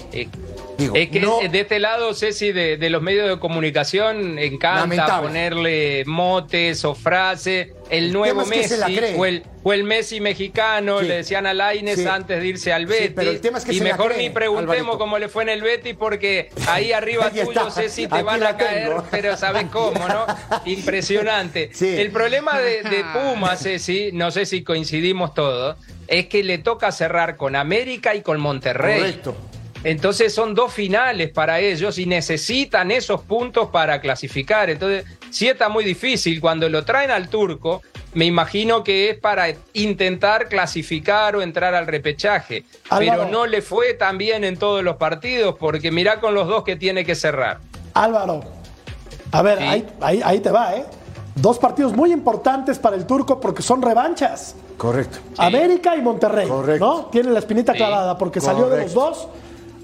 [0.78, 4.38] Eh, Digo, es que no- de este lado, Ceci, de, de los medios de comunicación,
[4.38, 5.28] encanta Lamentable.
[5.28, 7.70] ponerle motes o frases.
[7.90, 9.16] El El nuevo es que Messi cree.
[9.16, 11.06] o el, o el Messi mexicano, Sí.
[11.08, 12.06] le decían a Laines Sí.
[12.08, 13.12] antes de irse al Sí, Betis.
[13.16, 14.98] pero el tema es que y mejor cree, ni preguntemos Alvarito.
[14.98, 17.70] cómo le fue en el Betis, porque ahí arriba Ahí tuyo.
[17.72, 19.06] Ceci, te Aquí van a caer, tengo.
[19.12, 20.26] pero ¿sabes cómo, no?
[20.66, 21.70] Impresionante.
[21.74, 21.88] Sí.
[21.88, 26.92] El problema de, de Pumas, Ceci, no sé si coincidimos todos, es que le toca
[26.92, 29.00] cerrar con América y con Monterrey.
[29.00, 29.36] Correcto.
[29.86, 34.72] Entonces son dos finales para ellos y necesitan esos puntos para clasificar.
[34.72, 36.42] Entonces, sí está muy difícil.
[36.42, 37.84] Cuando lo traen al turco,
[38.16, 42.64] me imagino que es para intentar clasificar o entrar al repechaje.
[42.90, 43.22] Álvaro.
[43.26, 46.64] Pero no le fue tan bien en todos los partidos porque mirá con los dos
[46.64, 47.60] que tiene que cerrar.
[47.94, 48.42] Álvaro,
[49.32, 49.64] a ver, Sí.
[49.66, 50.86] ahí, ahí, ahí te va, ¿eh?
[51.36, 54.56] Dos partidos muy importantes para el turco porque son revanchas.
[54.78, 55.20] Correcto.
[55.38, 56.84] América y Monterrey, Correcto.
[56.86, 57.06] ¿no?
[57.06, 57.78] Tiene la espinita Sí.
[57.78, 59.28] clavada porque salió de los dos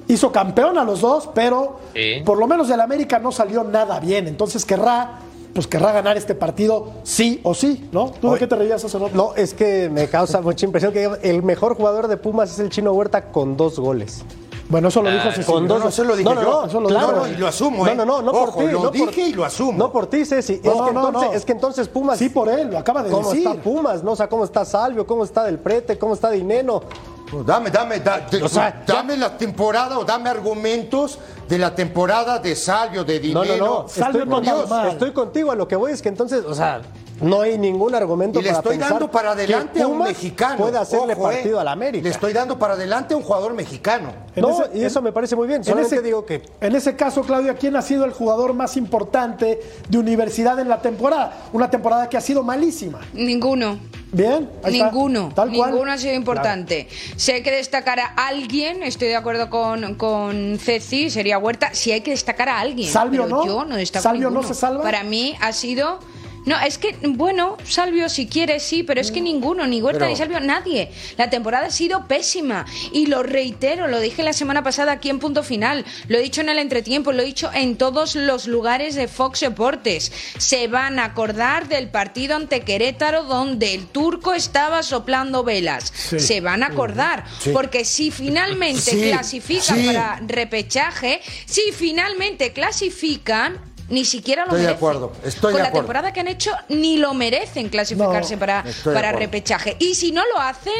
[0.08, 2.22] hizo campeón a los dos, pero Sí.
[2.26, 4.28] por lo menos del América no salió nada bien.
[4.28, 5.20] Entonces querrá,
[5.54, 8.12] pues querrá ganar este partido sí o sí, ¿no?
[8.12, 9.12] ¿Tú de qué te reías hace rato?
[9.16, 12.70] No, es que me causa mucha impresión que el mejor jugador de Pumas es el
[12.70, 14.24] Chino Huerta con dos goles.
[14.70, 15.52] Bueno, eso lo dijo Ah, Cecilio.
[15.54, 16.50] Con dos no, eso lo dije no, no, yo.
[16.62, 17.18] no, Eso lo claro.
[17.18, 17.94] No, y lo asumo, ¿eh?
[17.94, 18.72] No, no, no, no por ti.
[18.72, 19.78] lo no por- dije y lo asumo.
[19.78, 20.54] No por ti, Ceci.
[20.54, 21.36] Es, No, que no, entonces, no.
[21.38, 22.18] es que entonces Pumas.
[22.18, 23.46] Sí, por él, lo acaba de ¿Cómo decir.
[23.50, 24.02] está Pumas?
[24.02, 24.12] ¿no?
[24.12, 25.06] O sea, ¿cómo está Salvio?
[25.06, 25.98] ¿Cómo está Del Prete?
[26.00, 26.84] ¿Cómo está Dineno?
[27.32, 31.18] Pues Dame, dame, da- de- O sea, ya- dame la temporada o dame argumentos
[31.48, 33.66] de la temporada de Salvio, de No, Dinero.
[33.66, 33.88] no, no.
[33.88, 34.88] Salvio Estoy, no con- anda mal.
[34.90, 35.52] estoy contigo.
[35.52, 36.82] A lo que voy es que entonces, o sea,
[37.22, 40.58] no hay ningún argumento Y le para estoy pensar dando para adelante a un mexicano.
[40.58, 41.36] Puede hacerle Ojo, eh.
[41.36, 42.04] partido al América.
[42.04, 44.12] Le estoy dando para adelante a un jugador mexicano.
[44.36, 45.62] En no, ese- y eso me parece muy bien.
[45.66, 49.60] En ese, digo que en ese caso, Claudia, ¿quién ha sido el jugador más importante
[49.88, 51.48] de universidad en la temporada?
[51.54, 53.00] Una temporada que ha sido malísima.
[53.14, 53.80] Ninguno.
[54.14, 54.86] Bien, ahí está.
[54.92, 55.72] Ninguno, Tal cual.
[55.72, 56.90] ninguno ha sido importante.
[57.16, 61.94] Si hay que destacar a alguien, estoy de acuerdo con, con Ceci, sería Huerta, si
[61.94, 62.92] hay que destacar a alguien.
[62.92, 63.46] Salvio pero no.
[63.46, 64.84] Yo no destaco Salvio no se salva.
[64.84, 66.00] Para mí ha sido...
[66.46, 70.10] No, es que, bueno, Salvio si quiere sí, pero es que ninguno, ni Huerta Pero-
[70.12, 70.92] ni Salvio, nadie.
[71.18, 72.66] La temporada ha sido pésima.
[72.92, 76.42] Y lo reitero, lo dije la semana pasada aquí en Punto Final, lo he dicho
[76.42, 80.12] en el entretiempo, lo he dicho en todos los lugares de Fox Deportes.
[80.40, 85.94] Se van a acordar del partido ante Querétaro donde el turco estaba soplando velas.
[85.94, 87.24] Se van a acordar.
[87.40, 87.52] Sí.
[87.54, 93.60] Porque si finalmente Sí, clasifican para repechaje, si finalmente clasifican,
[93.92, 94.78] ni siquiera lo Estoy de merecen.
[94.78, 95.84] acuerdo, estoy Con de la acuerdo.
[95.86, 99.20] temporada que han hecho, ni lo merecen clasificarse No, para, de para acuerdo.
[99.20, 99.76] repechaje.
[99.80, 100.74] Y si no lo hacen,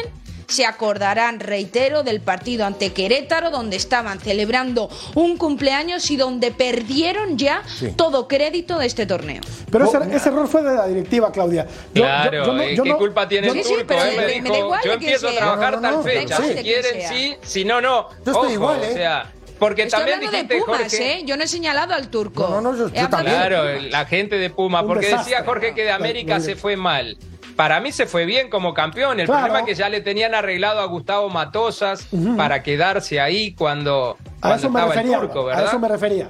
[0.48, 7.38] se acordarán, reitero, del partido ante Querétaro, donde estaban celebrando un cumpleaños y donde perdieron
[7.38, 7.62] ya
[7.96, 9.40] todo crédito de este torneo.
[9.70, 11.66] Pero ese, ese error fue de la directiva, Claudia.
[11.94, 14.00] Yo- Claro, yo- yo no- ¿y yo ¿qué no- culpa tiene el Sí, sí, pero
[14.04, 16.02] me- me me dijo, da igual yo de empiezo a trabajar No, no, tal no,
[16.02, 18.08] fecha, si de quieren sí, si no, no.
[18.10, 18.90] Yo estoy Ojo, igual, ¿eh?
[18.90, 21.22] O sea, porque Estoy también hablando de dijiste, Pumas, Jorge, ¿eh?
[21.24, 22.42] Yo no he señalado al turco.
[22.48, 23.36] No, no, no, yo- de también.
[23.36, 23.90] Claro, Pumas.
[23.92, 25.34] la gente de Puma, Un porque desastre.
[25.34, 27.16] decía Jorge que de América se fue mal.
[27.54, 29.20] Para mí se fue bien como campeón.
[29.20, 29.42] El Claro.
[29.42, 34.40] problema es que ya le tenían arreglado a Gustavo Matosas para quedarse ahí cuando, A
[34.40, 35.16] cuando eso me estaba refería.
[35.16, 35.66] el turco, a ¿verdad?
[35.66, 36.28] eso me refería.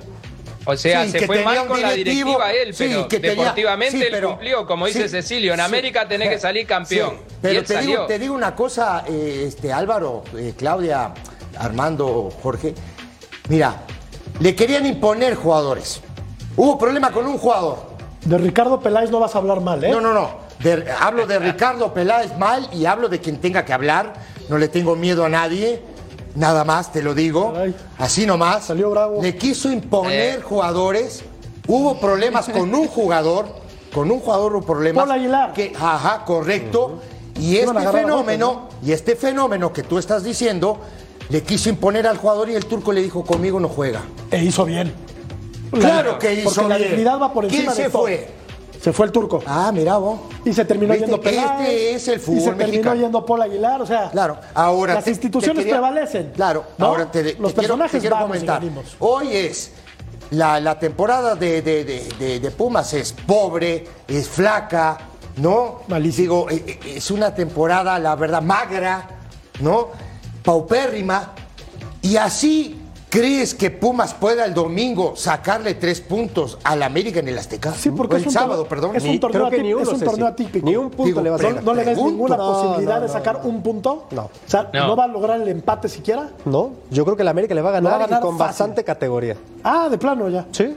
[0.65, 3.99] O sea, Sí, se fue mal con la directiva él, sí, pero que tenía- deportivamente
[3.99, 4.65] sí, él cumplió.
[4.67, 5.65] Como dice sí, Cecilio, en sí.
[5.65, 7.11] América tenés que salir campeón.
[7.11, 7.89] Sí, y pero él te salió.
[7.91, 11.15] digo, te digo una cosa, eh, este, Álvaro, eh, Claudia,
[11.59, 12.75] Armando, Jorge.
[13.49, 13.83] Mira,
[14.41, 16.01] le querían imponer jugadores.
[16.57, 17.79] Hubo problema con un jugador.
[18.25, 19.91] De Ricardo Peláez no vas a hablar mal, ¿eh?
[19.91, 20.43] No, no, no.
[20.61, 24.13] De- hablo de Ricardo Peláez mal y hablo de quien tenga que hablar.
[24.49, 25.83] No le tengo miedo a nadie.
[26.37, 27.53] Nada más, te lo digo.
[27.53, 27.75] Caray.
[27.99, 28.65] Así nomás.
[28.67, 29.21] Salió bravo.
[29.23, 30.43] Le quiso imponer Eh.
[30.43, 31.25] jugadores.
[31.67, 33.47] Hubo problemas con un jugador.
[33.93, 35.05] Con un jugador hubo problemas.
[35.05, 35.53] Paul Aguilar.
[35.53, 37.01] Que, ajá, correcto.
[37.41, 40.79] Y este fenómeno, y este fenómeno que tú estás diciendo,
[41.33, 44.03] le quiso imponer al jugador y el turco le dijo, conmigo no juega.
[44.31, 44.93] E hizo bien.
[45.73, 46.91] Claro que hizo Porque la bien.
[46.91, 48.03] dignidad va por ¿Quién encima de se todo.
[48.03, 48.29] fue?
[48.83, 49.43] Se fue el turco.
[49.47, 50.21] Ah, mira vos.
[50.45, 51.07] Y se terminó ¿Viste?
[51.07, 51.61] yendo Peláez.
[51.71, 53.01] Este es el fútbol Y se terminó mexicano.
[53.01, 53.81] yendo Paul Aguilar.
[53.81, 56.33] O sea, Claro, ahora las te- instituciones te quería- prevalecen.
[56.35, 56.87] Claro, ¿no?
[56.87, 58.61] ahora te, te Los quiero- personajes quiero comentar.
[58.99, 59.71] Hoy es
[60.33, 61.85] la, la temporada de, de-
[62.19, 64.99] de- de- Pumas es pobre, es flaca,
[65.37, 65.83] ¿no?
[65.89, 66.47] Malísimo.
[66.47, 69.09] Digo, eh, eh, es una temporada, la verdad, magra,
[69.61, 69.89] ¿no?
[70.43, 71.31] Paupérrima.
[72.03, 72.79] Y así.
[73.13, 77.75] ¿Crees que Pumas pueda el domingo sacarle tres puntos al América en el Azteca?
[77.75, 78.97] Sí, porque O es el un sábado, perdón.
[78.97, 80.67] es un torneo, creo que atí- ni uno, es un torneo atípico.
[80.67, 81.63] Ni un punto Digo, le va a ¿No, sacar.
[81.63, 84.07] no le ves ninguna No, posibilidad no, de sacar un punto?
[84.13, 84.23] No.
[84.23, 84.97] O sea, ¿no?
[84.97, 86.31] Va a lograr el empate siquiera?
[86.47, 88.23] No, yo creo que el América le va a ganar, Lo va a ganar y
[88.23, 88.47] con fácil.
[88.49, 89.37] bastante categoría.
[89.63, 90.47] Ah, de plano ya.
[90.51, 90.75] Sí.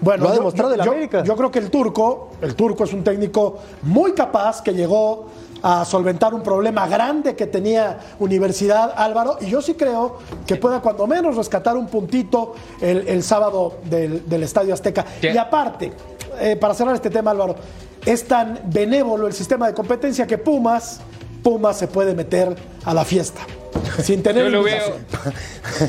[0.00, 1.22] Bueno, Lo ha demostrado yo, el yo- América.
[1.22, 5.26] Yo creo que el turco, el turco es un técnico muy capaz que llegó
[5.66, 10.82] a solventar un problema grande que tenía Universidad Álvaro y yo sí creo que pueda
[10.82, 15.06] cuando menos rescatar un puntito el, el sábado del, del Estadio Azteca.
[15.22, 15.32] ¿Qué?
[15.32, 15.90] Y aparte,
[16.38, 17.56] eh, para cerrar este tema Álvaro,
[18.04, 21.00] es tan benévolo el sistema de competencia que Pumas,
[21.42, 23.40] Pumas se puede meter a la fiesta
[24.02, 24.98] sin tener Yo lo veo,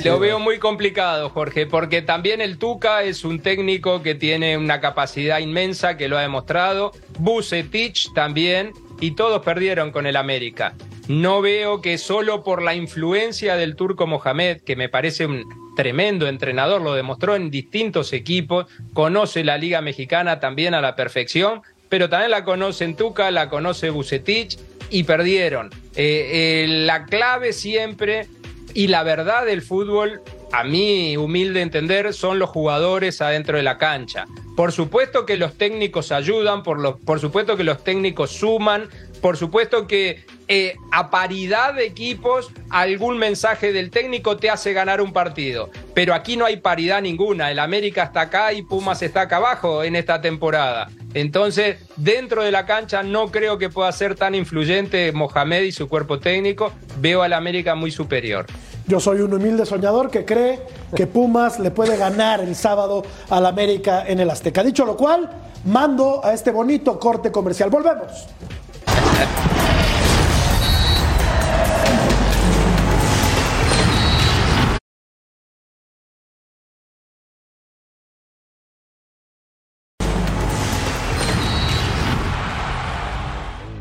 [0.05, 4.79] lo veo muy complicado, Jorge, porque también el Tuca es un técnico que tiene una
[4.79, 6.93] capacidad inmensa, que lo ha demostrado.
[7.19, 10.73] Bucetich también, y todos perdieron con el América.
[11.07, 16.27] No veo que solo por la influencia del turco Mohamed, que me parece un tremendo
[16.27, 22.09] entrenador, lo demostró en distintos equipos, conoce la Liga Mexicana también a la perfección, pero
[22.09, 24.57] también la conoce en Tuca, la conoce Bucetich
[24.89, 25.69] y perdieron.
[25.95, 28.27] Eh, eh, la clave siempre
[28.73, 30.21] y la verdad del fútbol,
[30.51, 34.25] a mi humilde entender, son los jugadores adentro de la cancha.
[34.55, 38.89] Por supuesto que los técnicos ayudan, por, supuesto que los técnicos suman
[39.25, 45.01] por supuesto que eh, a paridad de equipos, algún mensaje del técnico te hace ganar
[45.01, 45.71] un partido.
[45.95, 47.49] Pero aquí no hay paridad ninguna.
[47.49, 50.91] El América está acá y Pumas está acá abajo en esta temporada.
[51.15, 55.89] Entonces, dentro de la cancha no creo que pueda ser tan influyente Mohamed y su
[55.89, 56.71] cuerpo técnico.
[56.99, 58.45] Veo al América muy superior.
[58.87, 60.61] Yo soy un humilde soñador que cree
[60.95, 64.63] que Pumas le puede ganar el sábado al América en el Azteca.
[64.63, 65.29] Dicho lo cual,
[65.65, 67.71] mando a este bonito corte comercial.
[67.71, 68.27] Volvemos.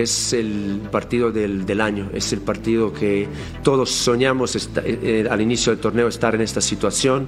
[0.04, 3.26] Es el partido del, del, año, es el partido que
[3.62, 7.26] todos soñamos esta, eh, al inicio del torneo estar en esta situación,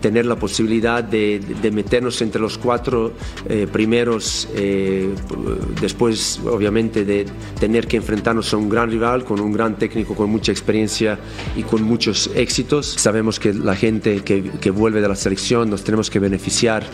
[0.00, 3.12] tener la posibilidad de, de meternos entre los cuatro
[3.48, 5.08] eh, primeros, eh,
[5.80, 7.24] después obviamente de
[7.58, 11.18] tener que enfrentarnos a un gran rival, con un gran técnico, con mucha experiencia
[11.56, 12.86] y con muchos éxitos.
[12.98, 16.84] Sabemos que la gente que, que vuelve de la selección nos tenemos que beneficiar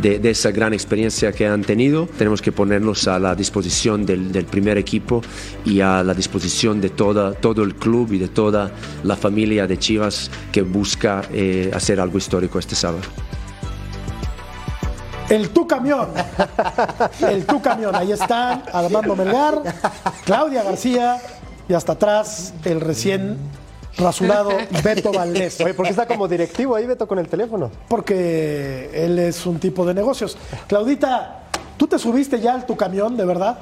[0.00, 4.30] de, de, esa gran experiencia que han tenido, tenemos que ponernos a la disposición del,
[4.30, 4.44] del
[4.78, 5.22] primer equipo
[5.64, 8.70] y a la disposición de toda, todo el club y de toda
[9.02, 13.02] la familia de Chivas que busca eh, hacer algo histórico este sábado.
[15.28, 16.08] El tu camión,
[17.20, 19.62] el tu camión, ahí están Armando Melgar,
[20.24, 21.20] Claudia García
[21.68, 23.36] y hasta atrás el recién
[23.98, 24.50] rasurado
[24.82, 25.60] Beto Valdés.
[25.60, 27.70] Oye, ¿por qué está como directivo ahí Beto con el teléfono?
[27.88, 30.38] Porque él es un tipo de negocios.
[30.66, 31.42] Claudita,
[31.76, 33.58] ¿tú te subiste ya al tu camión, de verdad?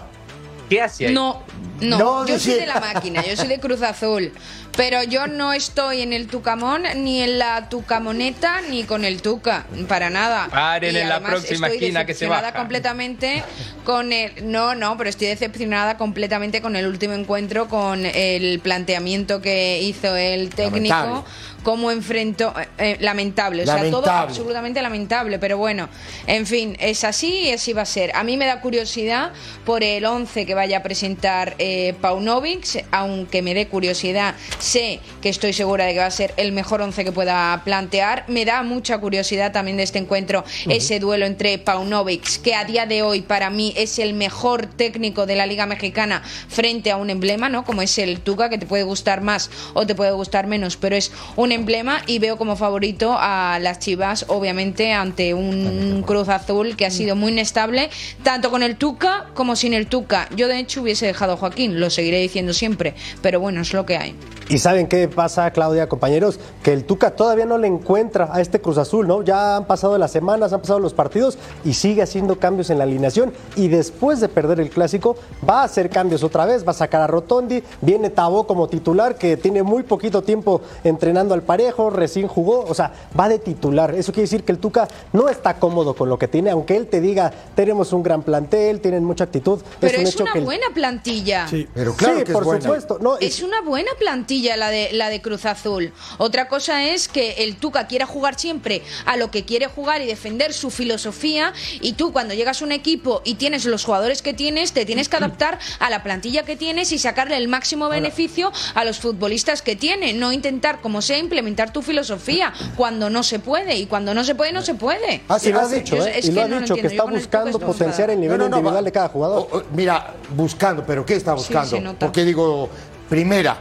[0.69, 1.15] ¿Qué hace ahí?
[1.15, 1.43] No,
[1.81, 4.33] no, no yo soy de la máquina, yo soy de Cruz Azul.
[4.77, 9.65] Pero yo no estoy en el Tucamón, ni en la Tucamoneta, ni con el Tuca,
[9.89, 10.49] para nada.
[10.49, 12.53] Paren en la próxima esquina que se baja.
[12.53, 13.43] completamente
[13.85, 14.33] con el.
[14.51, 20.15] No, no, pero estoy decepcionada completamente con el último encuentro, con el planteamiento que hizo
[20.15, 20.95] el técnico.
[20.95, 21.31] Lamentable.
[21.67, 22.55] Cómo enfrentó.
[22.79, 23.91] Eh, lamentable, o lamentable.
[23.91, 25.41] sea, todo absolutamente lamentable.
[25.41, 25.89] Pero bueno,
[26.29, 28.15] en fin, es así y así va a ser.
[28.15, 29.33] A mí me da curiosidad
[29.65, 35.29] por el 11 que vaya a presentar eh, Paunovic, aunque me dé curiosidad sé que
[35.29, 38.25] estoy segura de que va a ser el mejor once que pueda plantear.
[38.29, 40.77] Me da mucha curiosidad también de este encuentro uh -huh.
[40.77, 45.27] ese duelo entre Paunovic, que a día de hoy para mí es el mejor técnico
[45.27, 47.65] de la Liga Mexicana frente a un emblema, ¿no?
[47.65, 50.97] Como es el Tuca, que te puede gustar más o te puede gustar menos, pero
[50.97, 56.77] es un emblema y veo como favorito a las Chivas, obviamente, ante un Cruz Azul
[56.77, 57.91] que ha sido muy inestable,
[58.23, 60.29] tanto con el Tuca como sin el Tuca.
[60.37, 63.85] Yo de hecho hubiese dejado a Joaquín, lo seguiré diciendo siempre, pero bueno, es lo
[63.85, 64.15] que hay.
[64.49, 68.61] Y saben qué pasa, Claudia, compañeros, que el Tuca todavía no le encuentra a este
[68.61, 69.23] Cruz Azul, ¿no?
[69.23, 72.85] Ya han pasado las semanas, han pasado los partidos y sigue haciendo cambios en la
[72.85, 73.33] alineación.
[73.57, 75.17] Y después de perder el clásico,
[75.49, 79.17] va a hacer cambios otra vez, va a sacar a Rotondi, viene Tabó como titular,
[79.17, 83.97] que tiene muy poquito tiempo entrenando al parejo, recién jugó, o sea, va de titular.
[83.97, 86.87] Eso quiere decir que el Tuca no está cómodo con lo que tiene, aunque él
[86.87, 89.59] te diga, tenemos un gran plantel, tienen mucha actitud.
[89.81, 90.45] Pero es, un es hecho una que el...
[90.45, 91.49] buena plantilla.
[91.49, 92.63] Sí, pero claro sí, que por es buena.
[92.63, 92.99] supuesto.
[93.01, 95.93] No, es una buena plantilla la de, la de Cruz Azul.
[96.19, 100.07] Otra cosa es que el Tuca quiera jugar siempre a lo que quiere jugar y
[100.07, 104.35] defender su filosofía y tú cuando llegas a un equipo y tienes los jugadores que
[104.35, 108.53] tienes, te tienes que adaptar a la plantilla que tienes y sacarle el máximo beneficio
[108.75, 113.39] a los futbolistas que tiene, no intentar como sea implementar tu filosofía cuando no se
[113.39, 115.23] puede y cuando no se puede no se puede.
[115.29, 116.19] Ah, sí, lo ha Así- dicho, yo- ¿eh?
[116.19, 118.45] es y lo que ha no lo dicho, que está buscando potenciar el nivel No,
[118.45, 119.49] no, no, individual de cada jugador.
[119.51, 121.95] o- o- mira, buscando, pero ¿qué está buscando?
[121.99, 122.69] Porque digo,
[123.09, 123.59] primera,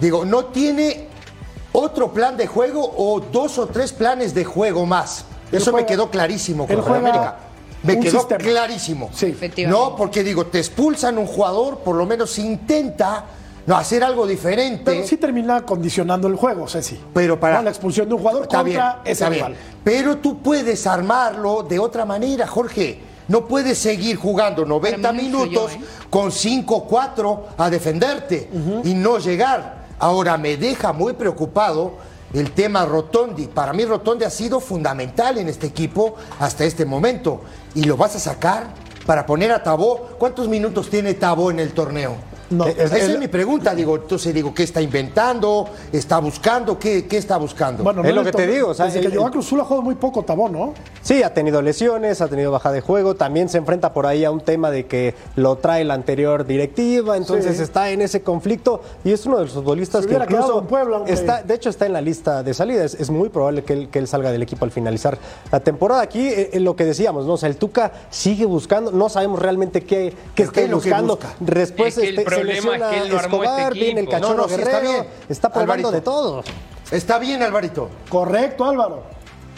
[0.00, 1.08] digo, no tiene
[1.72, 5.24] otro plan de juego o dos o tres planes de juego más.
[5.50, 7.36] Eso me quedó clarísimo con América.
[7.82, 8.42] Me quedó sistema.
[8.42, 9.10] clarísimo.
[9.12, 9.26] Sí.
[9.26, 9.90] Efectivamente.
[9.90, 13.26] No, porque digo, te expulsan un jugador, por lo menos intenta
[13.66, 14.82] no hacer algo diferente.
[14.84, 16.98] Pero sí termina condicionando el juego, Ceci.
[17.12, 19.56] Pero para No, la expulsión de un jugador Está contra bien, ese está bien.
[19.82, 23.00] Pero tú puedes armarlo de otra manera, Jorge.
[23.26, 26.08] No puedes seguir jugando 90 Para mí no minutos influyó, ¿eh?
[26.10, 28.50] con 5-4 a defenderte
[28.84, 29.73] y no llegar.
[29.98, 31.92] Ahora me deja muy preocupado
[32.32, 33.46] el tema Rotondi.
[33.46, 37.40] Para mí Rotondi ha sido fundamental en este equipo hasta este momento.
[37.74, 38.68] ¿Y lo vas a sacar
[39.06, 40.10] para poner a Tabó?
[40.18, 42.33] ¿Cuántos minutos tiene Tabó en el torneo?
[42.54, 42.66] No.
[42.66, 45.68] Eh, es- Esa es, es- mi pregunta, digo, entonces digo, ¿qué está inventando?
[45.92, 46.78] ¿Está buscando?
[46.78, 47.82] ¿Qué, qué está buscando?
[47.82, 49.26] Bueno, Es no lo en que te digo, o sea, Desde el- que llegó a
[49.26, 50.74] el- Cruz Azul ha jugado muy poco Tabón, ¿no?
[51.02, 54.30] Sí, ha tenido lesiones, ha tenido baja de juego, también se enfrenta por ahí a
[54.30, 57.62] un tema de que lo trae la anterior directiva, entonces Sí.
[57.62, 61.02] está en ese conflicto y es uno de los futbolistas Se que incluso en Puebla,
[61.06, 63.88] está, de hecho está en la lista de salida, es, es muy probable que él,
[63.90, 65.18] que él salga del equipo al finalizar
[65.52, 66.02] la temporada.
[66.02, 67.34] Aquí eh, eh, lo que decíamos, ¿no?
[67.34, 70.80] O sea, el Tuca sigue buscando, no sabemos realmente qué, qué ¿Qué esté es lo
[70.80, 71.16] que buscando.
[71.16, 71.34] busca?
[71.40, 74.10] Después Es este, se problema es que él no armó este Escobar, viene el equipo.
[74.12, 75.06] cachorro No, no, sí está Guerrero, bien.
[75.28, 75.90] está probando Alvarito.
[75.92, 76.44] de todo.
[76.90, 77.90] Está bien, Alvarito.
[78.08, 79.04] Correcto, Álvaro.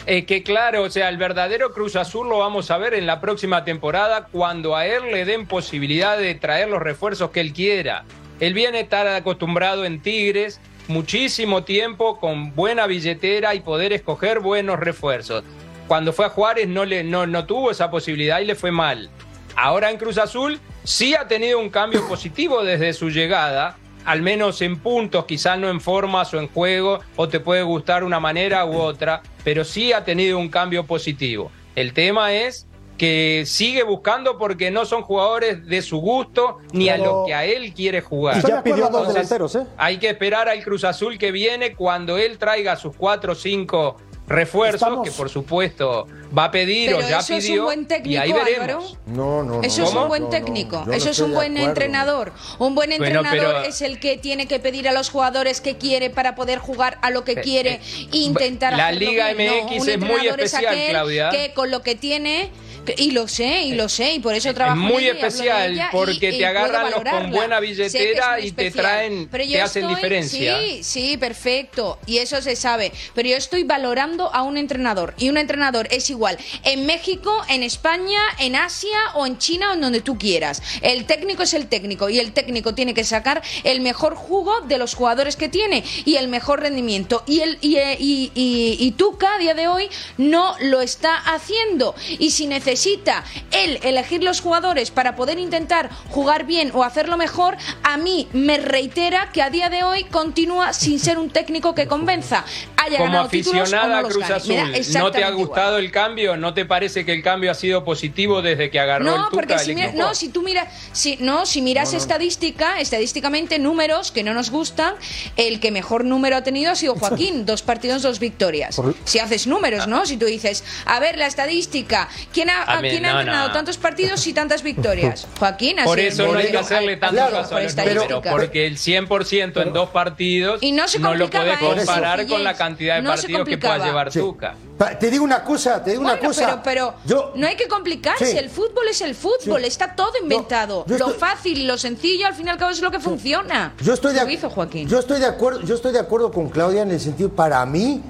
[0.05, 3.19] Eh, que claro, o sea, el verdadero Cruz Azul lo vamos a ver en la
[3.19, 8.05] próxima temporada cuando a él le den posibilidad de traer los refuerzos que él quiera.
[8.39, 14.39] Él viene a estar acostumbrado en Tigres muchísimo tiempo con buena billetera y poder escoger
[14.39, 15.43] buenos refuerzos.
[15.89, 19.09] Cuando fue a Juárez no, le, no, no tuvo esa posibilidad y le fue mal.
[19.57, 24.61] Ahora en Cruz Azul sí ha tenido un cambio positivo desde su llegada, al menos
[24.61, 28.65] en puntos, quizás no en formas o en juego, o te puede gustar una manera
[28.65, 31.51] u otra, pero sí ha tenido un cambio positivo.
[31.75, 32.67] El tema es
[32.97, 37.43] que sigue buscando porque no son jugadores de su gusto ni a lo que a
[37.43, 38.41] él quiere jugar.
[38.47, 39.67] Ya pidió dos delanteros, ¿eh?
[39.77, 43.97] Hay que esperar al Cruz Azul que viene cuando él traiga sus cuatro o cinco
[44.27, 46.05] refuerzos, Estamos- que por supuesto
[46.37, 48.45] va a pedir Pero o ya eso es un pidió, buen técnico, y ahí Álvaro.
[48.59, 48.97] veremos.
[49.05, 49.63] No, no, no.
[49.63, 50.01] Eso es ¿Cómo?
[50.03, 52.33] un buen No, no, técnico, eso es un buen entrenador.
[52.59, 55.77] Un buen Bueno, entrenador pero- es el que tiene que pedir a los jugadores que
[55.77, 59.89] quiere para poder jugar a lo que quiere eh, e intentar la Liga MX un
[59.89, 61.29] es muy entrenador especial, aquel Claudia.
[61.29, 62.49] Que con lo que tiene
[62.97, 65.73] y lo sé, y lo sé, y por eso Es trabajo en muy ella especial
[65.73, 69.61] ella porque y- te agarran los con buena es billetera y te traen, Pero te
[69.61, 70.59] hacen estoy- diferencia.
[70.59, 71.99] Sí, sí, perfecto.
[72.05, 72.91] Y eso se sabe.
[73.15, 75.13] Pero yo estoy valorando a un entrenador.
[75.17, 79.73] Y un entrenador es igual en México, en España, en Asia o en China o
[79.75, 80.61] en donde tú quieras.
[80.81, 82.09] El técnico es el técnico.
[82.09, 86.15] Y el técnico tiene que sacar el mejor jugo de los jugadores que tiene y
[86.15, 87.23] el mejor rendimiento.
[87.27, 91.15] Y, el, y, eh, y, y- y Tuca a día de hoy no lo está
[91.15, 91.95] haciendo.
[92.19, 92.47] Y si
[92.77, 98.27] necesita él elegir los jugadores para poder intentar jugar bien o hacerlo mejor, a mí
[98.33, 102.45] me reitera que a día de hoy continúa sin ser un técnico que convenza.
[102.87, 104.35] Haya Como ganado títulos o aficionada no a Cruz gane.
[104.35, 104.55] Azul,
[104.99, 105.35] ¿no te ha igual.
[105.35, 106.37] gustado el cambio?
[106.37, 109.29] ¿No te parece que el cambio ha sido positivo desde que agarró el No, Tuca
[109.31, 114.11] porque el si, mira- no, si tú miras, si, no, si miras estadística, estadísticamente números
[114.11, 114.95] que no nos gustan,
[115.35, 118.75] el que mejor número ha tenido ha sido Joaquín, dos partidos, dos victorias.
[118.75, 120.05] Por- Si haces números, ¿no?
[120.05, 123.47] Si tú dices, a ver, la estadística, ¿quién ha, A mí, ¿quién ha no, entrenado
[123.49, 123.53] no.
[123.53, 125.27] tantos partidos y tantas victorias?
[125.39, 127.61] Joaquín ha Por sido eso el no hay que número- hacerle tanto Claro, caso a
[127.61, 128.31] los números, estadística.
[128.31, 131.85] porque el 100% en dos partidos Y no se lo complicaba, podés ¿eh?
[131.85, 132.57] comparar Eso, con la Guillén.
[132.77, 133.85] Cantidad de No se partidos que pueda complicaba.
[133.85, 134.19] llevar Sí.
[134.19, 134.55] Tuca.
[134.77, 136.61] Pa- Te digo una cosa, te digo una cosa.
[136.63, 138.31] pero, pero Yo- no hay que complicarse.
[138.31, 138.37] Sí.
[138.37, 139.61] El fútbol es el fútbol.
[139.61, 139.67] Sí.
[139.67, 140.85] Está todo inventado.
[140.87, 143.73] lo fácil y lo sencillo, al fin y al cabo, es lo que funciona.
[143.81, 144.87] Yo estoy de hizo Joaquín.
[144.87, 148.01] Yo estoy de acuerdo, yo estoy de acuerdo con Claudia en el sentido para mí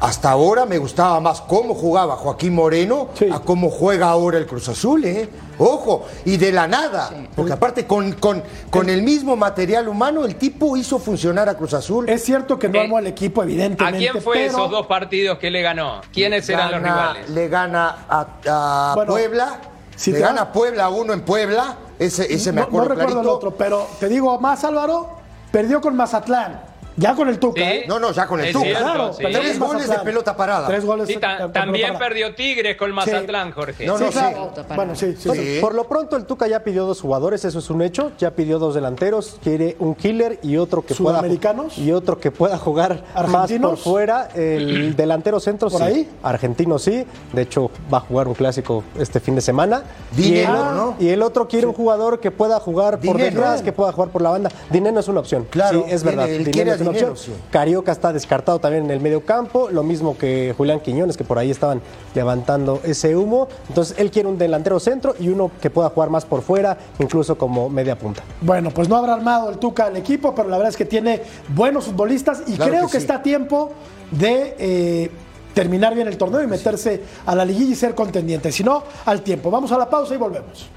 [0.00, 3.26] hasta ahora me gustaba más cómo jugaba Joaquín Moreno Sí.
[3.32, 5.28] a cómo juega ahora el Cruz Azul, ¿eh?
[5.58, 10.36] Ojo, y de la nada, porque aparte con, con, con el mismo material humano el
[10.36, 12.08] tipo hizo funcionar a Cruz Azul.
[12.08, 13.98] Es cierto que no Eh, armó el equipo, ¿A evidentemente.
[13.98, 16.00] quién fue pero- esos dos partidos que le ganó?
[16.12, 17.30] ¿Quiénes eran los rivales?
[17.30, 19.58] Le gana a, a Bueno, Puebla,
[19.96, 22.68] si le te gana a Puebla a uno en Puebla, ese, ese me no, no
[22.68, 23.20] acuerdo recuerdo clarito.
[23.30, 25.08] el otro, pero te digo más, Álvaro,
[25.50, 26.60] perdió con Mazatlán.
[26.96, 27.66] Ya con el Tuca, Sí.
[27.66, 27.84] ¿eh?
[27.86, 28.64] No, no, ya con el Es Tuca.
[28.64, 29.22] cierto, Claro, sí.
[29.30, 30.66] Tres goles de pelota parada.
[30.66, 31.98] Tres goles Sí, de- ta- también parada.
[32.08, 33.84] perdió Tigres con Mazatlán, Jorge.
[33.86, 34.52] No, Sí, no, claro.
[34.56, 34.62] sí.
[34.74, 35.28] Bueno, sí, sí.
[35.28, 35.58] Bueno, sí.
[35.60, 38.12] Por lo pronto el Tuca ya pidió dos jugadores, eso es un hecho.
[38.18, 41.76] Ya pidió dos delanteros, quiere un killer y otro que pueda ¿Sudamericanos?
[41.78, 44.28] y otro que pueda jugar más por fuera.
[44.34, 45.86] El delantero centro ¿Por sí.
[45.86, 46.10] ahí?
[46.22, 47.04] Argentino sí.
[47.32, 49.82] De hecho va a jugar un clásico este fin de semana.
[50.12, 50.96] Dinero, y, el, ¿no?
[50.98, 54.22] y el otro quiere un jugador que pueda jugar por detrás, que pueda jugar por
[54.22, 54.50] la banda.
[54.70, 55.46] Dinero es una opción.
[55.50, 56.26] Claro, sí, es verdad.
[56.26, 57.36] Dinero una opción.
[57.50, 61.38] Carioca está descartado también en el medio campo, lo mismo que Julián Quiñones, que por
[61.38, 61.80] ahí estaban
[62.14, 63.48] levantando ese humo.
[63.68, 67.36] Entonces él quiere un delantero centro y uno que pueda jugar más por fuera, incluso
[67.36, 68.22] como media punta.
[68.40, 71.22] Bueno, pues no habrá armado el Tuca el equipo, pero la verdad es que tiene
[71.48, 73.72] buenos futbolistas y Claro creo que está a tiempo
[74.10, 75.10] de eh,
[75.54, 78.52] terminar bien el torneo y meterse a la liguilla y ser contendiente.
[78.52, 79.50] Si no, al tiempo.
[79.50, 80.68] Vamos a la pausa y volvemos.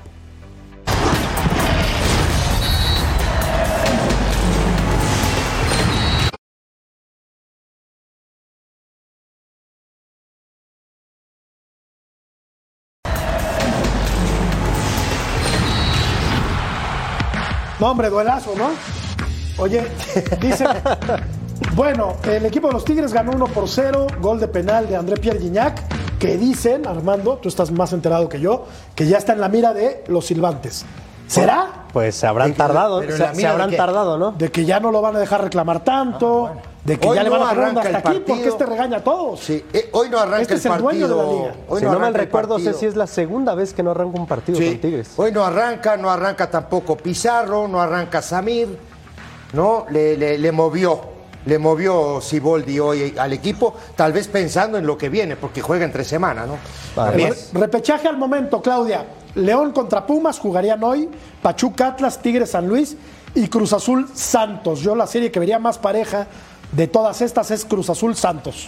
[17.79, 18.69] No, hombre, duelazo, ¿no?
[19.61, 19.87] Oye,
[20.41, 20.65] dice.
[21.75, 25.17] bueno, el equipo de los Tigres ganó 1 por 0, gol de penal de André
[25.17, 25.83] Pierre Gignac,
[26.17, 28.65] que dicen, Armando, tú estás más enterado que yo,
[28.95, 30.85] que ya está en la mira de los silbantes.
[31.27, 31.85] ¿Será?
[31.93, 34.31] Pues se habrán que- tardado, se, habrán que- tardado, ¿no?
[34.31, 36.51] De que ya no lo van a dejar reclamar tanto,
[36.83, 38.65] de que Hoy ya le no van a poner arranca hasta el aquí porque este
[38.65, 39.39] regaña a todos.
[39.41, 40.89] Sí, eh, hoy no arranca Este el es el partido.
[40.89, 41.55] dueño de la liga.
[41.67, 44.19] Hoy si no, mal el recuerdo, sé si es la segunda vez que no arranca
[44.19, 44.65] un partido Sí.
[44.69, 45.11] con Tigres.
[45.17, 48.77] Hoy no arranca, no arranca tampoco Pizarro, no arranca Samir,
[49.53, 49.85] ¿no?
[49.89, 51.01] Le, le- le movió,
[51.45, 55.83] le movió Siboldi hoy al equipo, tal vez pensando en lo que viene, porque juega
[55.85, 56.57] entre semana, ¿no?
[57.11, 59.05] Re- Repechaje al momento, Claudia.
[59.35, 61.07] León contra Pumas jugarían hoy,
[61.41, 62.97] Pachuca Atlas, Tigres San Luis
[63.35, 64.79] y Cruz Azul Santos.
[64.79, 66.25] Yo la serie que vería más pareja
[66.71, 68.67] de todas estas es Cruz Azul Santos.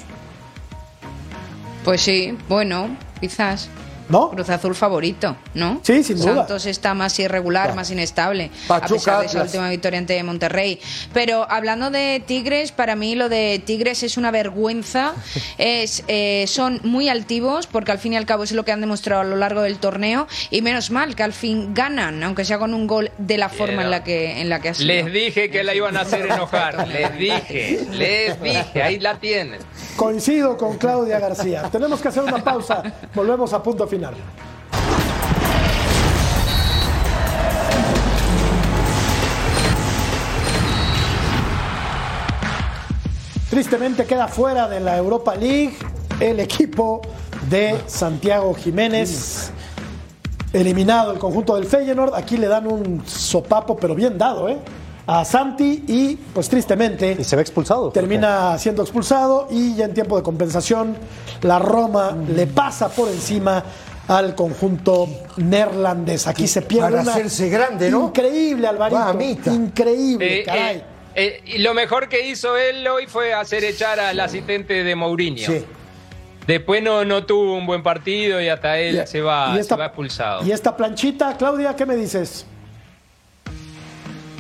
[1.84, 3.70] Pues sí, bueno, quizás.
[4.12, 4.30] ¿No?
[4.30, 5.80] Cruz Azul favorito, ¿no?
[5.84, 6.36] Sí, sin duda.
[6.36, 9.46] Santos está más irregular, más inestable, Pachuca, a pesar de Atlas.
[9.46, 10.80] última victoria ante Monterrey.
[11.14, 15.14] Pero hablando de Tigres, para mí lo de Tigres es una vergüenza.
[15.58, 18.82] es eh, Son muy altivos, porque al fin y al cabo es lo que han
[18.82, 20.28] demostrado a lo largo del torneo.
[20.50, 23.84] Y menos mal que al fin ganan, aunque sea con un gol de la forma
[23.84, 24.88] en la que, en la que ha sido.
[24.88, 26.88] Les dije que la iban a hacer enojar.
[26.88, 28.84] Les dije, les dije.
[28.84, 29.60] Ahí la tienen.
[29.96, 31.64] Coincido con Claudia García.
[31.72, 32.82] Tenemos que hacer una pausa.
[33.14, 34.01] Volvemos a punto final.
[43.50, 45.74] Tristemente queda fuera de la Europa League
[46.22, 47.02] el equipo
[47.50, 49.52] de Santiago Jiménez.
[50.54, 52.14] Eliminado el conjunto del Feyenoord.
[52.16, 54.58] Aquí le dan un sopapo, pero bien dado, ¿eh?
[55.08, 57.90] A Santi y, pues tristemente, Y se ve expulsado.
[57.90, 60.96] termina siendo expulsado y ya en tiempo de compensación
[61.42, 63.64] la Roma le pasa por encima
[64.18, 65.08] al conjunto
[65.38, 66.28] neerlandés.
[66.28, 68.08] Aquí se pierde Para una hacerse grande, ¿no?
[68.08, 69.00] Increíble, Alvarito.
[69.00, 69.52] Mamita.
[69.54, 70.78] Increíble, Eh, caray.
[70.78, 70.84] eh,
[71.16, 75.46] eh, y lo mejor que hizo él hoy fue hacer echar al asistente de Mourinho.
[75.50, 75.64] Sí.
[76.48, 79.76] Después no, no tuvo un buen partido y hasta él Y- se, va, y esta-
[79.76, 80.46] se va expulsado.
[80.46, 82.46] Y esta planchita, Claudia, ¿qué me dices?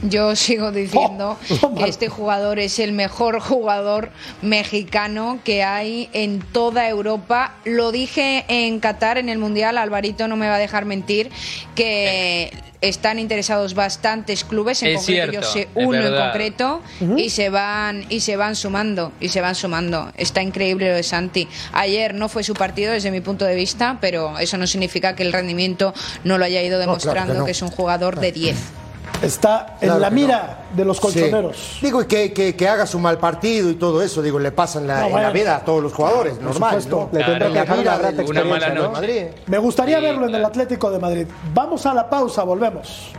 [0.03, 4.09] Yo sigo diciendo Oh, que este jugador es el mejor jugador
[4.41, 7.55] mexicano que hay en toda Europa.
[7.65, 11.29] Lo dije en Qatar en el Mundial, Alvarito no me va a dejar mentir,
[11.75, 16.81] que están interesados bastantes clubes, en Es concreto cierto, yo sé uno en concreto,
[17.15, 20.11] y se van y se van sumando, y se van sumando.
[20.17, 21.47] Está increíble lo de Santi.
[21.73, 25.23] Ayer no fue su partido desde mi punto de vista, pero eso no significa que
[25.23, 25.93] el rendimiento
[26.23, 27.45] no lo haya ido claro que demostrando no.
[27.45, 28.80] que es un jugador de 10.
[29.22, 31.55] Está en Claro la mira de los colchoneros.
[31.80, 31.86] Sí.
[31.86, 34.80] Digo, y que, que, que haga su mal partido y todo eso, digo, le pasa
[34.80, 36.82] en la, No, en la vida a todos los jugadores, normal.
[36.82, 37.09] supuesto.
[37.11, 37.19] ¿no?
[37.19, 38.89] Le tendrá En que la dejar una Una mala.
[38.89, 39.24] Madrid.
[39.45, 40.47] Me gustaría Sí, verlo en el claro.
[40.47, 41.28] Atlético de Madrid.
[41.53, 43.11] Vamos a la pausa, volvemos.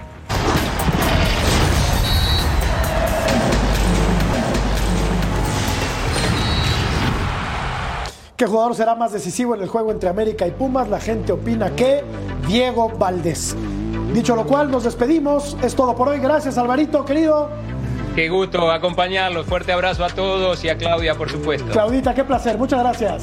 [8.36, 10.88] ¿Qué jugador será más decisivo en el juego entre América y Pumas?
[10.88, 12.02] La gente opina que
[12.48, 13.54] Diego Valdés.
[14.12, 15.56] Dicho lo cual, nos despedimos.
[15.62, 16.18] Es todo por hoy.
[16.18, 17.48] Gracias, Alvarito, querido.
[18.14, 19.46] Qué gusto acompañarlos.
[19.46, 21.70] Fuerte abrazo a todos y a Claudia, por supuesto.
[21.72, 22.58] Claudita, qué placer.
[22.58, 23.22] Muchas gracias.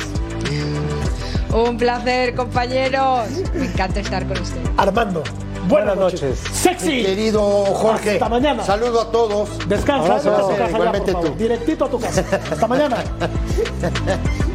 [1.54, 3.28] Un placer, compañeros.
[3.54, 4.68] Me encanta estar con ustedes.
[4.78, 5.24] Armando.
[5.68, 6.22] Buenas, Buenas noches.
[6.44, 6.58] noches.
[6.58, 7.04] Sexy.
[7.04, 8.64] Querido Jorge, Hasta mañana.
[8.64, 9.50] saludo a todos.
[9.68, 10.16] Descansa.
[10.16, 10.32] Abrazo.
[10.32, 11.36] vete a tu casa ya, Igualmente tú.
[11.38, 12.26] Directito a tu casa.
[12.52, 12.98] Hasta mañana.